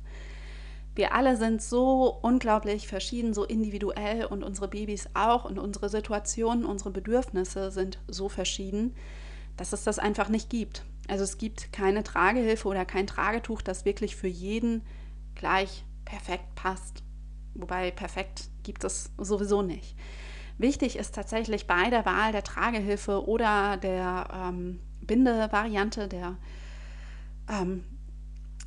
wir 0.96 1.13
alle 1.13 1.38
sind 1.38 1.62
so 1.62 2.18
unglaublich 2.24 2.88
verschieden, 2.88 3.34
so 3.34 3.46
individuell 3.46 4.25
und 4.25 4.44
unsere 4.44 4.68
Babys 4.68 5.08
auch 5.13 5.46
und 5.46 5.60
unsere 5.60 5.89
Situationen, 5.89 6.66
unsere 6.66 6.89
Bedürfnisse 6.89 7.72
sind 7.72 8.00
so 8.08 8.27
verschieden, 8.30 8.96
dass 9.58 9.74
es 9.74 9.84
das 9.84 10.00
einfach 10.00 10.27
nicht 10.27 10.50
gibt. 10.50 10.84
Also 11.08 11.24
es 11.24 11.38
gibt 11.38 11.72
keine 11.72 12.04
Tragehilfe 12.04 12.68
oder 12.68 12.84
kein 12.84 13.08
Tragetuch, 13.08 13.62
das 13.62 13.86
wirklich 13.86 14.16
für 14.16 14.27
jeden 14.27 14.82
gleich 15.38 15.86
perfekt 16.06 16.56
passt. 16.56 17.03
Wobei 17.53 17.91
perfekt 17.91 18.50
gibt 18.63 18.84
es 18.84 19.12
sowieso 19.17 19.62
nicht. 19.62 19.96
Wichtig 20.58 20.96
ist 20.98 21.13
tatsächlich 21.13 21.67
bei 21.67 21.89
der 21.89 22.06
Wahl 22.06 22.32
der 22.32 22.44
Tragehilfe 22.44 23.27
oder 23.27 23.77
der 23.77 24.27
ähm, 24.34 24.79
Bindevariante, 25.01 26.08
der 26.08 26.38
ähm, 27.50 27.84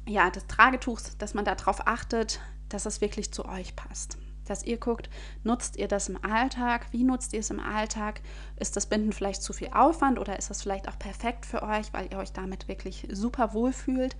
ja, 0.06 0.30
des 0.30 0.46
Tragetuchs, 0.46 1.16
dass 1.18 1.34
man 1.34 1.44
darauf 1.44 1.86
achtet, 1.86 2.40
dass 2.68 2.86
es 2.86 3.00
wirklich 3.00 3.32
zu 3.32 3.44
euch 3.44 3.76
passt. 3.76 4.18
Dass 4.46 4.64
ihr 4.64 4.78
guckt, 4.78 5.10
nutzt 5.44 5.76
ihr 5.76 5.86
das 5.86 6.08
im 6.08 6.24
Alltag? 6.24 6.86
Wie 6.90 7.04
nutzt 7.04 7.32
ihr 7.32 7.40
es 7.40 7.50
im 7.50 7.60
Alltag? 7.60 8.20
Ist 8.56 8.76
das 8.76 8.86
Binden 8.86 9.12
vielleicht 9.12 9.42
zu 9.42 9.52
viel 9.52 9.68
Aufwand 9.72 10.18
oder 10.18 10.38
ist 10.38 10.50
das 10.50 10.62
vielleicht 10.62 10.88
auch 10.88 10.98
perfekt 10.98 11.46
für 11.46 11.62
euch, 11.62 11.92
weil 11.92 12.08
ihr 12.10 12.18
euch 12.18 12.32
damit 12.32 12.66
wirklich 12.66 13.06
super 13.12 13.52
wohl 13.52 13.72
fühlt? 13.72 14.16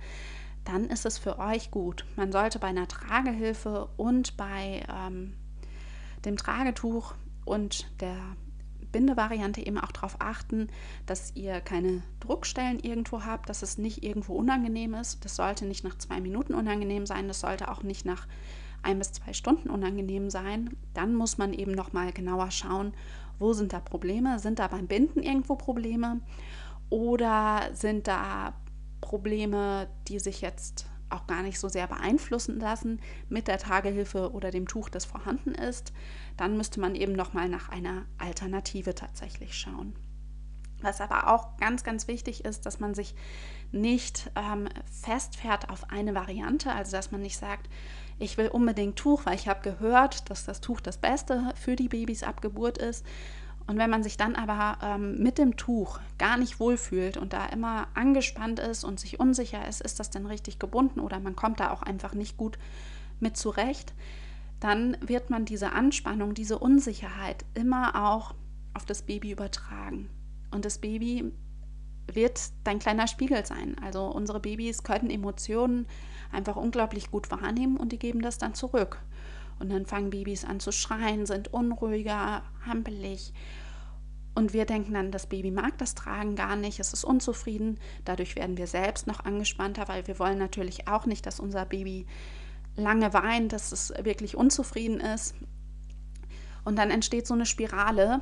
Dann 0.63 0.85
ist 0.85 1.05
es 1.05 1.17
für 1.17 1.39
euch 1.39 1.71
gut. 1.71 2.05
Man 2.15 2.31
sollte 2.31 2.59
bei 2.59 2.67
einer 2.67 2.87
Tragehilfe 2.87 3.89
und 3.97 4.37
bei 4.37 4.83
ähm, 4.89 5.33
dem 6.23 6.37
Tragetuch 6.37 7.15
und 7.45 7.89
der 7.99 8.17
Bindevariante 8.91 9.65
eben 9.65 9.77
auch 9.77 9.91
darauf 9.91 10.17
achten, 10.19 10.67
dass 11.05 11.35
ihr 11.35 11.61
keine 11.61 12.03
Druckstellen 12.19 12.79
irgendwo 12.79 13.23
habt, 13.23 13.49
dass 13.49 13.61
es 13.61 13.77
nicht 13.77 14.03
irgendwo 14.03 14.35
unangenehm 14.35 14.93
ist. 14.93 15.23
Das 15.25 15.35
sollte 15.35 15.65
nicht 15.65 15.83
nach 15.83 15.97
zwei 15.97 16.19
Minuten 16.19 16.53
unangenehm 16.53 17.05
sein, 17.05 17.27
das 17.27 17.39
sollte 17.39 17.71
auch 17.71 17.83
nicht 17.83 18.05
nach 18.05 18.27
ein 18.83 18.97
bis 18.97 19.13
zwei 19.13 19.33
Stunden 19.33 19.69
unangenehm 19.69 20.29
sein. 20.29 20.75
Dann 20.93 21.15
muss 21.15 21.37
man 21.37 21.53
eben 21.53 21.71
noch 21.71 21.93
mal 21.93 22.11
genauer 22.11 22.51
schauen, 22.51 22.93
wo 23.39 23.53
sind 23.53 23.73
da 23.73 23.79
Probleme? 23.79 24.39
Sind 24.39 24.59
da 24.59 24.67
beim 24.67 24.87
Binden 24.87 25.21
irgendwo 25.21 25.55
Probleme? 25.55 26.19
Oder 26.89 27.69
sind 27.73 28.07
da 28.07 28.53
Probleme, 29.11 29.89
die 30.07 30.19
sich 30.19 30.39
jetzt 30.39 30.85
auch 31.09 31.27
gar 31.27 31.41
nicht 31.41 31.59
so 31.59 31.67
sehr 31.67 31.85
beeinflussen 31.85 32.61
lassen 32.61 33.01
mit 33.27 33.49
der 33.49 33.57
Tragehilfe 33.57 34.31
oder 34.31 34.51
dem 34.51 34.69
Tuch, 34.69 34.87
das 34.87 35.03
vorhanden 35.03 35.53
ist, 35.53 35.91
dann 36.37 36.55
müsste 36.55 36.79
man 36.79 36.95
eben 36.95 37.11
noch 37.11 37.33
mal 37.33 37.49
nach 37.49 37.67
einer 37.67 38.05
Alternative 38.17 38.95
tatsächlich 38.95 39.53
schauen. 39.53 39.93
Was 40.81 41.01
aber 41.01 41.27
auch 41.27 41.57
ganz, 41.57 41.83
ganz 41.83 42.07
wichtig 42.07 42.45
ist, 42.45 42.65
dass 42.65 42.79
man 42.79 42.93
sich 42.93 43.13
nicht 43.73 44.31
ähm, 44.37 44.69
festfährt 45.03 45.69
auf 45.69 45.91
eine 45.91 46.15
Variante, 46.15 46.71
also 46.71 46.93
dass 46.93 47.11
man 47.11 47.21
nicht 47.21 47.37
sagt, 47.37 47.69
ich 48.17 48.37
will 48.37 48.47
unbedingt 48.47 48.95
Tuch, 48.95 49.25
weil 49.25 49.35
ich 49.35 49.49
habe 49.49 49.59
gehört, 49.61 50.29
dass 50.29 50.45
das 50.45 50.61
Tuch 50.61 50.79
das 50.79 50.97
Beste 50.97 51.51
für 51.55 51.75
die 51.75 51.89
Babys 51.89 52.23
ab 52.23 52.41
Geburt 52.41 52.77
ist, 52.77 53.05
und 53.67 53.77
wenn 53.77 53.89
man 53.89 54.03
sich 54.03 54.17
dann 54.17 54.35
aber 54.35 54.77
ähm, 54.81 55.21
mit 55.21 55.37
dem 55.37 55.57
Tuch 55.57 55.99
gar 56.17 56.37
nicht 56.37 56.59
wohlfühlt 56.59 57.17
und 57.17 57.33
da 57.33 57.45
immer 57.47 57.87
angespannt 57.93 58.59
ist 58.59 58.83
und 58.83 58.99
sich 58.99 59.19
unsicher 59.19 59.67
ist, 59.67 59.81
ist 59.81 59.99
das 59.99 60.09
denn 60.09 60.25
richtig 60.25 60.59
gebunden 60.59 60.99
oder 60.99 61.19
man 61.19 61.35
kommt 61.35 61.59
da 61.59 61.71
auch 61.71 61.81
einfach 61.81 62.13
nicht 62.13 62.37
gut 62.37 62.57
mit 63.19 63.37
zurecht, 63.37 63.93
dann 64.59 64.97
wird 65.01 65.29
man 65.29 65.45
diese 65.45 65.71
Anspannung, 65.73 66.33
diese 66.33 66.59
Unsicherheit 66.59 67.45
immer 67.53 68.09
auch 68.09 68.35
auf 68.73 68.85
das 68.85 69.03
Baby 69.03 69.31
übertragen. 69.31 70.09
Und 70.51 70.65
das 70.65 70.79
Baby 70.79 71.31
wird 72.11 72.41
dein 72.63 72.79
kleiner 72.79 73.07
Spiegel 73.07 73.45
sein. 73.45 73.75
Also 73.81 74.05
unsere 74.05 74.39
Babys 74.39 74.83
können 74.83 75.09
Emotionen 75.09 75.87
einfach 76.31 76.55
unglaublich 76.55 77.11
gut 77.11 77.31
wahrnehmen 77.31 77.77
und 77.77 77.91
die 77.91 77.99
geben 77.99 78.21
das 78.21 78.37
dann 78.37 78.53
zurück. 78.53 79.01
Und 79.61 79.69
dann 79.69 79.85
fangen 79.85 80.09
Babys 80.09 80.43
an 80.43 80.59
zu 80.59 80.71
schreien, 80.71 81.27
sind 81.27 81.53
unruhiger, 81.53 82.41
hampelig. 82.65 83.31
Und 84.33 84.53
wir 84.53 84.65
denken 84.65 84.95
dann, 84.95 85.11
das 85.11 85.27
Baby 85.27 85.51
mag 85.51 85.77
das 85.77 85.93
Tragen 85.93 86.35
gar 86.35 86.55
nicht, 86.55 86.79
es 86.79 86.93
ist 86.93 87.03
unzufrieden. 87.03 87.79
Dadurch 88.03 88.35
werden 88.35 88.57
wir 88.57 88.65
selbst 88.65 89.05
noch 89.05 89.23
angespannter, 89.23 89.87
weil 89.87 90.07
wir 90.07 90.17
wollen 90.17 90.39
natürlich 90.39 90.87
auch 90.87 91.05
nicht, 91.05 91.27
dass 91.27 91.39
unser 91.39 91.65
Baby 91.65 92.07
lange 92.75 93.13
weint, 93.13 93.53
dass 93.53 93.71
es 93.71 93.93
wirklich 94.01 94.35
unzufrieden 94.35 94.99
ist. 94.99 95.35
Und 96.63 96.77
dann 96.77 96.89
entsteht 96.89 97.27
so 97.27 97.35
eine 97.35 97.45
Spirale, 97.45 98.21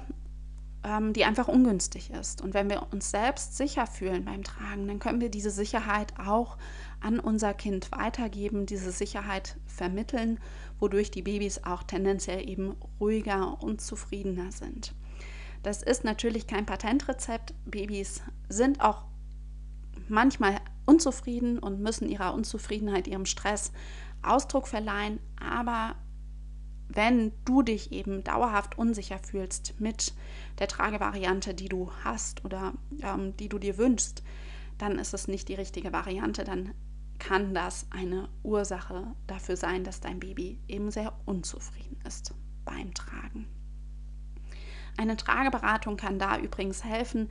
ähm, 0.84 1.14
die 1.14 1.26
einfach 1.26 1.48
ungünstig 1.48 2.10
ist. 2.12 2.42
Und 2.42 2.54
wenn 2.54 2.70
wir 2.70 2.88
uns 2.92 3.12
selbst 3.12 3.56
sicher 3.56 3.86
fühlen 3.86 4.26
beim 4.26 4.44
Tragen, 4.44 4.88
dann 4.88 5.00
können 5.00 5.22
wir 5.22 5.30
diese 5.30 5.52
Sicherheit 5.52 6.14
auch 6.20 6.58
an 7.02 7.20
unser 7.20 7.54
Kind 7.54 7.92
weitergeben, 7.92 8.66
diese 8.66 8.92
Sicherheit 8.92 9.58
vermitteln, 9.66 10.40
wodurch 10.80 11.12
die 11.12 11.22
Babys 11.22 11.64
auch 11.64 11.84
tendenziell 11.84 12.48
eben 12.48 12.76
ruhiger 13.00 13.62
und 13.62 13.82
zufriedener 13.82 14.52
sind. 14.52 14.94
Das 15.64 15.84
ist 15.84 16.04
natürlich 16.04 16.48
kein 16.48 16.66
Patentrezept. 16.66 17.54
Babys 17.66 18.22
sind 18.48 18.82
auch 18.82 19.06
manchmal 20.08 20.60
unzufrieden 20.86 21.60
und 21.60 21.82
müssen 21.82 22.08
ihrer 22.08 22.34
Unzufriedenheit, 22.34 23.08
ihrem 23.08 23.26
Stress 23.26 23.72
Ausdruck 24.22 24.68
verleihen. 24.68 25.20
Aber 25.40 25.96
wenn 26.88 27.32
du 27.46 27.62
dich 27.62 27.92
eben 27.92 28.24
dauerhaft 28.24 28.78
unsicher 28.78 29.20
fühlst 29.20 29.80
mit 29.80 30.14
der 30.58 30.68
Tragevariante, 30.68 31.54
die 31.54 31.70
du 31.70 31.92
hast 32.04 32.44
oder 32.44 32.74
ähm, 33.02 33.38
die 33.38 33.50
du 33.50 33.60
dir 33.60 33.78
wünschst, 33.78 34.24
dann 34.78 34.98
ist 34.98 35.14
es 35.14 35.28
nicht 35.28 35.50
die 35.50 35.56
richtige 35.56 35.94
Variante. 35.94 36.44
Dann 36.44 36.74
kann 37.20 37.54
das 37.54 37.86
eine 37.92 38.30
Ursache 38.44 39.16
dafür 39.28 39.58
sein, 39.58 39.84
dass 39.84 40.02
dein 40.02 40.20
Baby 40.20 40.60
eben 40.68 40.90
sehr 40.90 41.14
unzufrieden 41.26 41.98
ist 42.06 42.34
beim 42.66 42.94
Tragen. 42.94 43.48
Eine 44.98 45.16
Trageberatung 45.16 45.96
kann 45.96 46.20
da 46.20 46.38
übrigens 46.38 46.84
helfen, 46.84 47.30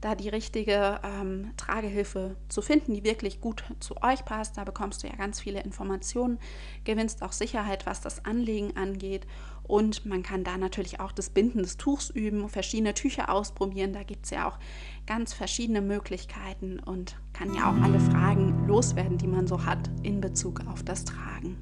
da 0.00 0.14
die 0.14 0.30
richtige 0.30 1.00
ähm, 1.02 1.52
Tragehilfe 1.58 2.36
zu 2.48 2.62
finden, 2.62 2.94
die 2.94 3.04
wirklich 3.04 3.42
gut 3.42 3.62
zu 3.78 4.02
euch 4.02 4.24
passt. 4.24 4.56
Da 4.56 4.64
bekommst 4.64 5.02
du 5.02 5.06
ja 5.06 5.14
ganz 5.16 5.38
viele 5.38 5.62
Informationen, 5.62 6.38
gewinnst 6.84 7.22
auch 7.22 7.32
Sicherheit, 7.32 7.84
was 7.84 8.00
das 8.00 8.24
Anlegen 8.24 8.74
angeht. 8.74 9.26
Und 9.70 10.04
man 10.04 10.24
kann 10.24 10.42
da 10.42 10.58
natürlich 10.58 10.98
auch 10.98 11.12
das 11.12 11.30
Binden 11.30 11.62
des 11.62 11.76
Tuchs 11.76 12.10
üben, 12.10 12.48
verschiedene 12.48 12.92
Tücher 12.92 13.30
ausprobieren. 13.30 13.92
Da 13.92 14.02
gibt 14.02 14.24
es 14.24 14.30
ja 14.30 14.48
auch 14.48 14.58
ganz 15.06 15.32
verschiedene 15.32 15.80
Möglichkeiten 15.80 16.80
und 16.80 17.14
kann 17.32 17.54
ja 17.54 17.70
auch 17.70 17.80
alle 17.80 18.00
Fragen 18.00 18.66
loswerden, 18.66 19.16
die 19.16 19.28
man 19.28 19.46
so 19.46 19.64
hat 19.64 19.88
in 20.02 20.20
Bezug 20.20 20.66
auf 20.66 20.82
das 20.82 21.04
Tragen. 21.04 21.56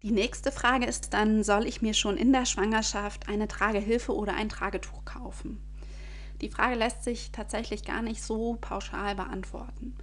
Die 0.00 0.12
nächste 0.12 0.50
Frage 0.50 0.86
ist 0.86 1.12
dann, 1.12 1.44
soll 1.44 1.66
ich 1.66 1.82
mir 1.82 1.92
schon 1.92 2.16
in 2.16 2.32
der 2.32 2.46
Schwangerschaft 2.46 3.28
eine 3.28 3.48
Tragehilfe 3.48 4.16
oder 4.16 4.32
ein 4.32 4.48
Tragetuch 4.48 5.04
kaufen? 5.04 5.60
Die 6.40 6.48
Frage 6.48 6.76
lässt 6.76 7.04
sich 7.04 7.32
tatsächlich 7.32 7.84
gar 7.84 8.00
nicht 8.00 8.22
so 8.22 8.56
pauschal 8.58 9.14
beantworten. 9.14 9.94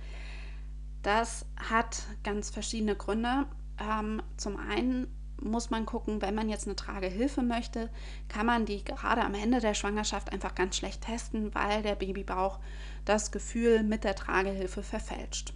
Das 1.06 1.46
hat 1.58 2.02
ganz 2.24 2.50
verschiedene 2.50 2.96
Gründe. 2.96 3.46
Ähm, 3.80 4.24
zum 4.38 4.58
einen 4.58 5.06
muss 5.40 5.70
man 5.70 5.86
gucken, 5.86 6.20
wenn 6.24 6.34
man 6.34 6.50
jetzt 6.50 6.66
eine 6.66 6.76
Tragehilfe 6.76 7.44
möchte, 7.44 7.92
kann 8.28 8.48
man 8.48 8.66
die 8.66 8.84
gerade 8.84 9.24
am 9.24 9.36
Ende 9.36 9.60
der 9.60 9.76
Schwangerschaft 9.76 10.34
einfach 10.34 10.56
ganz 10.56 10.78
schlecht 10.78 11.02
testen, 11.02 11.54
weil 11.54 11.84
der 11.84 11.94
Babybauch 11.94 12.58
das 13.06 13.30
Gefühl 13.30 13.84
mit 13.84 14.04
der 14.04 14.16
Tragehilfe 14.16 14.82
verfälscht. 14.82 15.54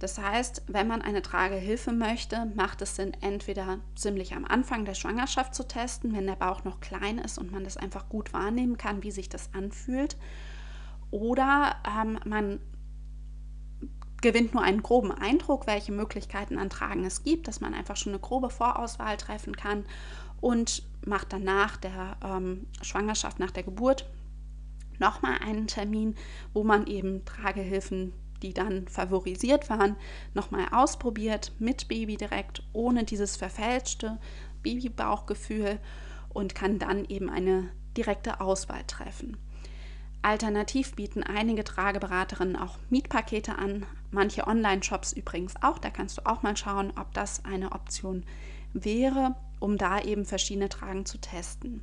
Das 0.00 0.18
heißt, 0.18 0.62
wenn 0.66 0.88
man 0.88 1.00
eine 1.00 1.22
Tragehilfe 1.22 1.92
möchte, 1.92 2.46
macht 2.56 2.82
es 2.82 2.96
Sinn, 2.96 3.12
entweder 3.20 3.78
ziemlich 3.94 4.34
am 4.34 4.44
Anfang 4.44 4.84
der 4.84 4.94
Schwangerschaft 4.94 5.54
zu 5.54 5.68
testen, 5.68 6.12
wenn 6.12 6.26
der 6.26 6.34
Bauch 6.34 6.64
noch 6.64 6.80
klein 6.80 7.18
ist 7.18 7.38
und 7.38 7.52
man 7.52 7.62
das 7.62 7.76
einfach 7.76 8.08
gut 8.08 8.32
wahrnehmen 8.32 8.78
kann, 8.78 9.04
wie 9.04 9.12
sich 9.12 9.28
das 9.28 9.50
anfühlt. 9.54 10.16
Oder 11.12 11.76
ähm, 11.86 12.18
man 12.24 12.58
gewinnt 14.24 14.54
nur 14.54 14.62
einen 14.62 14.82
groben 14.82 15.12
Eindruck, 15.12 15.66
welche 15.66 15.92
Möglichkeiten 15.92 16.58
an 16.58 16.70
Tragen 16.70 17.04
es 17.04 17.24
gibt, 17.24 17.46
dass 17.46 17.60
man 17.60 17.74
einfach 17.74 17.96
schon 17.96 18.12
eine 18.12 18.20
grobe 18.20 18.48
Vorauswahl 18.48 19.18
treffen 19.18 19.54
kann 19.54 19.84
und 20.40 20.82
macht 21.04 21.34
dann 21.34 21.44
nach 21.44 21.76
der 21.76 22.16
ähm, 22.24 22.66
Schwangerschaft, 22.80 23.38
nach 23.38 23.50
der 23.50 23.64
Geburt 23.64 24.08
nochmal 24.98 25.38
einen 25.44 25.66
Termin, 25.66 26.14
wo 26.54 26.64
man 26.64 26.86
eben 26.86 27.24
Tragehilfen 27.26 28.14
die 28.42 28.52
dann 28.52 28.86
favorisiert 28.88 29.70
waren, 29.70 29.96
nochmal 30.34 30.66
ausprobiert 30.70 31.52
mit 31.58 31.88
Baby 31.88 32.16
direkt, 32.16 32.62
ohne 32.74 33.04
dieses 33.04 33.36
verfälschte 33.36 34.18
Babybauchgefühl 34.62 35.78
und 36.28 36.54
kann 36.54 36.78
dann 36.78 37.06
eben 37.06 37.30
eine 37.30 37.70
direkte 37.96 38.40
Auswahl 38.40 38.84
treffen. 38.86 39.38
Alternativ 40.24 40.94
bieten 40.94 41.22
einige 41.22 41.64
Trageberaterinnen 41.64 42.56
auch 42.56 42.78
Mietpakete 42.88 43.58
an, 43.58 43.84
manche 44.10 44.46
Online-Shops 44.46 45.12
übrigens 45.12 45.54
auch. 45.62 45.78
Da 45.78 45.90
kannst 45.90 46.16
du 46.16 46.26
auch 46.26 46.42
mal 46.42 46.56
schauen, 46.56 46.94
ob 46.98 47.12
das 47.12 47.44
eine 47.44 47.72
Option 47.72 48.24
wäre, 48.72 49.34
um 49.60 49.76
da 49.76 50.00
eben 50.00 50.24
verschiedene 50.24 50.70
Tragen 50.70 51.04
zu 51.04 51.18
testen. 51.18 51.82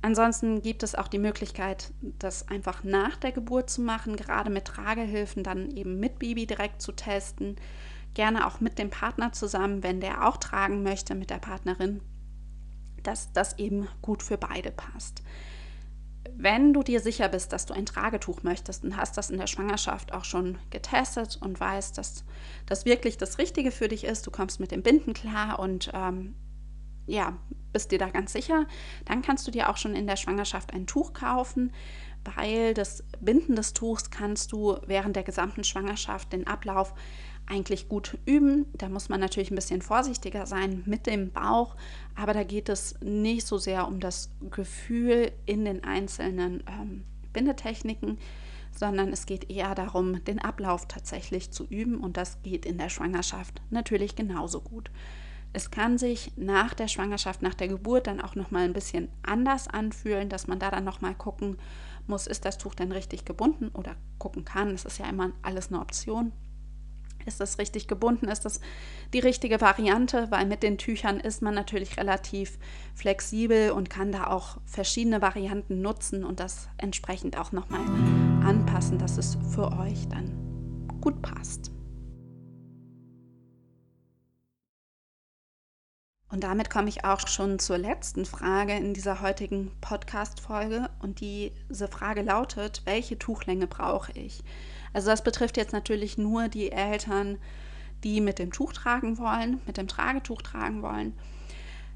Ansonsten 0.00 0.62
gibt 0.62 0.84
es 0.84 0.94
auch 0.94 1.08
die 1.08 1.18
Möglichkeit, 1.18 1.92
das 2.20 2.46
einfach 2.46 2.84
nach 2.84 3.16
der 3.16 3.32
Geburt 3.32 3.68
zu 3.68 3.80
machen, 3.82 4.14
gerade 4.14 4.48
mit 4.48 4.66
Tragehilfen, 4.66 5.42
dann 5.42 5.72
eben 5.72 5.98
mit 5.98 6.20
Baby 6.20 6.46
direkt 6.46 6.80
zu 6.80 6.92
testen. 6.92 7.56
Gerne 8.14 8.46
auch 8.46 8.60
mit 8.60 8.78
dem 8.78 8.90
Partner 8.90 9.32
zusammen, 9.32 9.82
wenn 9.82 10.00
der 10.00 10.28
auch 10.28 10.36
tragen 10.36 10.84
möchte, 10.84 11.16
mit 11.16 11.30
der 11.30 11.38
Partnerin, 11.38 12.00
dass 13.02 13.32
das 13.32 13.58
eben 13.58 13.88
gut 14.02 14.22
für 14.22 14.38
beide 14.38 14.70
passt. 14.70 15.24
Wenn 16.40 16.72
du 16.72 16.84
dir 16.84 17.00
sicher 17.00 17.28
bist, 17.28 17.52
dass 17.52 17.66
du 17.66 17.74
ein 17.74 17.84
Tragetuch 17.84 18.44
möchtest 18.44 18.84
und 18.84 18.96
hast 18.96 19.16
das 19.16 19.28
in 19.28 19.38
der 19.38 19.48
Schwangerschaft 19.48 20.12
auch 20.12 20.24
schon 20.24 20.56
getestet 20.70 21.36
und 21.40 21.58
weißt, 21.58 21.98
dass 21.98 22.24
das 22.64 22.84
wirklich 22.84 23.18
das 23.18 23.38
Richtige 23.38 23.72
für 23.72 23.88
dich 23.88 24.04
ist, 24.04 24.24
du 24.24 24.30
kommst 24.30 24.60
mit 24.60 24.70
dem 24.70 24.84
Binden 24.84 25.14
klar 25.14 25.58
und 25.58 25.90
ähm, 25.92 26.36
ja, 27.06 27.36
bist 27.72 27.90
dir 27.90 27.98
da 27.98 28.08
ganz 28.08 28.32
sicher, 28.32 28.66
dann 29.04 29.20
kannst 29.20 29.48
du 29.48 29.50
dir 29.50 29.68
auch 29.68 29.76
schon 29.76 29.96
in 29.96 30.06
der 30.06 30.14
Schwangerschaft 30.14 30.72
ein 30.72 30.86
Tuch 30.86 31.12
kaufen, 31.12 31.72
weil 32.22 32.72
das 32.72 33.02
Binden 33.20 33.56
des 33.56 33.72
Tuchs 33.72 34.10
kannst 34.10 34.52
du 34.52 34.78
während 34.86 35.16
der 35.16 35.24
gesamten 35.24 35.64
Schwangerschaft 35.64 36.32
den 36.32 36.46
Ablauf 36.46 36.94
eigentlich 37.48 37.88
gut 37.88 38.18
üben. 38.26 38.66
Da 38.74 38.88
muss 38.88 39.08
man 39.08 39.20
natürlich 39.20 39.50
ein 39.50 39.56
bisschen 39.56 39.82
vorsichtiger 39.82 40.46
sein 40.46 40.82
mit 40.86 41.06
dem 41.06 41.32
Bauch, 41.32 41.76
aber 42.14 42.34
da 42.34 42.44
geht 42.44 42.68
es 42.68 42.96
nicht 43.00 43.46
so 43.46 43.58
sehr 43.58 43.88
um 43.88 44.00
das 44.00 44.30
Gefühl 44.50 45.32
in 45.46 45.64
den 45.64 45.84
einzelnen 45.84 46.62
ähm, 46.66 47.04
Bindetechniken, 47.32 48.18
sondern 48.70 49.12
es 49.12 49.26
geht 49.26 49.50
eher 49.50 49.74
darum, 49.74 50.24
den 50.24 50.38
Ablauf 50.38 50.86
tatsächlich 50.86 51.50
zu 51.50 51.64
üben 51.64 51.98
und 51.98 52.16
das 52.16 52.42
geht 52.42 52.66
in 52.66 52.78
der 52.78 52.90
Schwangerschaft 52.90 53.60
natürlich 53.70 54.14
genauso 54.14 54.60
gut. 54.60 54.90
Es 55.54 55.70
kann 55.70 55.96
sich 55.96 56.32
nach 56.36 56.74
der 56.74 56.88
Schwangerschaft, 56.88 57.40
nach 57.40 57.54
der 57.54 57.68
Geburt 57.68 58.06
dann 58.06 58.20
auch 58.20 58.34
noch 58.34 58.50
mal 58.50 58.64
ein 58.64 58.74
bisschen 58.74 59.08
anders 59.22 59.66
anfühlen, 59.66 60.28
dass 60.28 60.46
man 60.46 60.58
da 60.58 60.70
dann 60.70 60.84
noch 60.84 61.00
mal 61.00 61.14
gucken 61.14 61.56
muss, 62.06 62.26
ist 62.26 62.44
das 62.44 62.58
Tuch 62.58 62.74
denn 62.74 62.92
richtig 62.92 63.24
gebunden 63.24 63.68
oder 63.72 63.96
gucken 64.18 64.44
kann. 64.44 64.72
Das 64.72 64.84
ist 64.84 64.98
ja 64.98 65.08
immer 65.08 65.30
alles 65.42 65.68
eine 65.68 65.80
Option. 65.80 66.32
Ist 67.28 67.40
das 67.40 67.58
richtig 67.58 67.86
gebunden? 67.86 68.26
Ist 68.28 68.44
das 68.44 68.60
die 69.12 69.20
richtige 69.20 69.60
Variante? 69.60 70.26
Weil 70.30 70.46
mit 70.46 70.62
den 70.62 70.78
Tüchern 70.78 71.20
ist 71.20 71.42
man 71.42 71.54
natürlich 71.54 71.96
relativ 71.96 72.58
flexibel 72.94 73.70
und 73.70 73.90
kann 73.90 74.10
da 74.10 74.26
auch 74.28 74.56
verschiedene 74.64 75.22
Varianten 75.22 75.80
nutzen 75.82 76.24
und 76.24 76.40
das 76.40 76.68
entsprechend 76.78 77.38
auch 77.38 77.52
nochmal 77.52 77.84
anpassen, 78.44 78.98
dass 78.98 79.18
es 79.18 79.36
für 79.54 79.70
euch 79.78 80.08
dann 80.08 80.98
gut 81.00 81.22
passt. 81.22 81.70
Und 86.30 86.44
damit 86.44 86.68
komme 86.68 86.88
ich 86.88 87.04
auch 87.04 87.26
schon 87.26 87.58
zur 87.58 87.78
letzten 87.78 88.26
Frage 88.26 88.74
in 88.74 88.92
dieser 88.92 89.22
heutigen 89.22 89.70
Podcast-Folge. 89.80 90.90
Und 91.00 91.20
diese 91.20 91.88
Frage 91.88 92.22
lautet: 92.22 92.82
Welche 92.84 93.18
Tuchlänge 93.18 93.66
brauche 93.66 94.12
ich? 94.12 94.42
Also, 94.92 95.08
das 95.10 95.24
betrifft 95.24 95.56
jetzt 95.56 95.72
natürlich 95.72 96.18
nur 96.18 96.48
die 96.48 96.70
Eltern, 96.70 97.38
die 98.04 98.20
mit 98.20 98.38
dem 98.38 98.52
Tuch 98.52 98.72
tragen 98.72 99.18
wollen, 99.18 99.60
mit 99.66 99.76
dem 99.76 99.88
Tragetuch 99.88 100.42
tragen 100.42 100.82
wollen. 100.82 101.14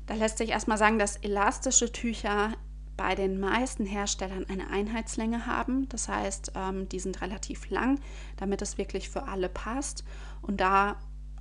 Da 0.07 0.15
lässt 0.15 0.39
sich 0.39 0.51
erstmal 0.51 0.79
sagen, 0.79 0.99
dass 0.99 1.17
elastische 1.17 1.93
Tücher 1.93 2.53
bei 2.97 3.15
den 3.15 3.39
meisten 3.41 3.87
Herstellern 3.87 4.47
eine 4.49 4.69
Einheitslänge 4.69 5.47
haben. 5.47 5.89
Das 5.89 6.09
heißt, 6.09 6.53
ähm, 6.55 6.89
die 6.89 7.01
sind 7.01 7.21
relativ 7.21 7.71
lang, 7.71 8.01
damit 8.37 8.63
es 8.63 8.79
wirklich 8.79 9.09
für 9.09 9.25
alle 9.25 9.49
passt. 9.49 10.05
Und 10.43 10.61
da 10.61 10.97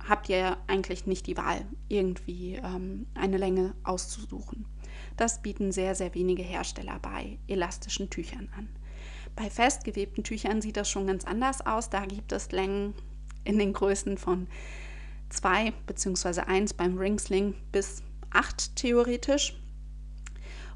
habt 0.08 0.28
ihr 0.28 0.56
eigentlich 0.66 1.06
nicht 1.06 1.26
die 1.26 1.36
Wahl, 1.36 1.64
irgendwie 1.88 2.54
ähm, 2.56 3.06
eine 3.14 3.38
Länge 3.38 3.74
auszusuchen. 3.84 4.66
Das 5.16 5.42
bieten 5.42 5.72
sehr, 5.72 5.94
sehr 5.94 6.14
wenige 6.14 6.42
Hersteller 6.42 6.98
bei 7.00 7.38
elastischen 7.46 8.10
Tüchern 8.10 8.48
an. 8.56 8.68
Bei 9.36 9.48
festgewebten 9.48 10.24
Tüchern 10.24 10.60
sieht 10.60 10.76
das 10.76 10.90
schon 10.90 11.06
ganz 11.06 11.24
anders 11.24 11.64
aus. 11.64 11.90
Da 11.90 12.04
gibt 12.04 12.32
es 12.32 12.52
Längen 12.52 12.94
in 13.44 13.58
den 13.58 13.72
Größen 13.72 14.18
von 14.18 14.48
2 15.30 15.72
bzw. 15.86 16.40
1 16.42 16.74
beim 16.74 16.98
Ringsling 16.98 17.54
bis 17.72 18.02
8 18.30 18.76
theoretisch. 18.76 19.56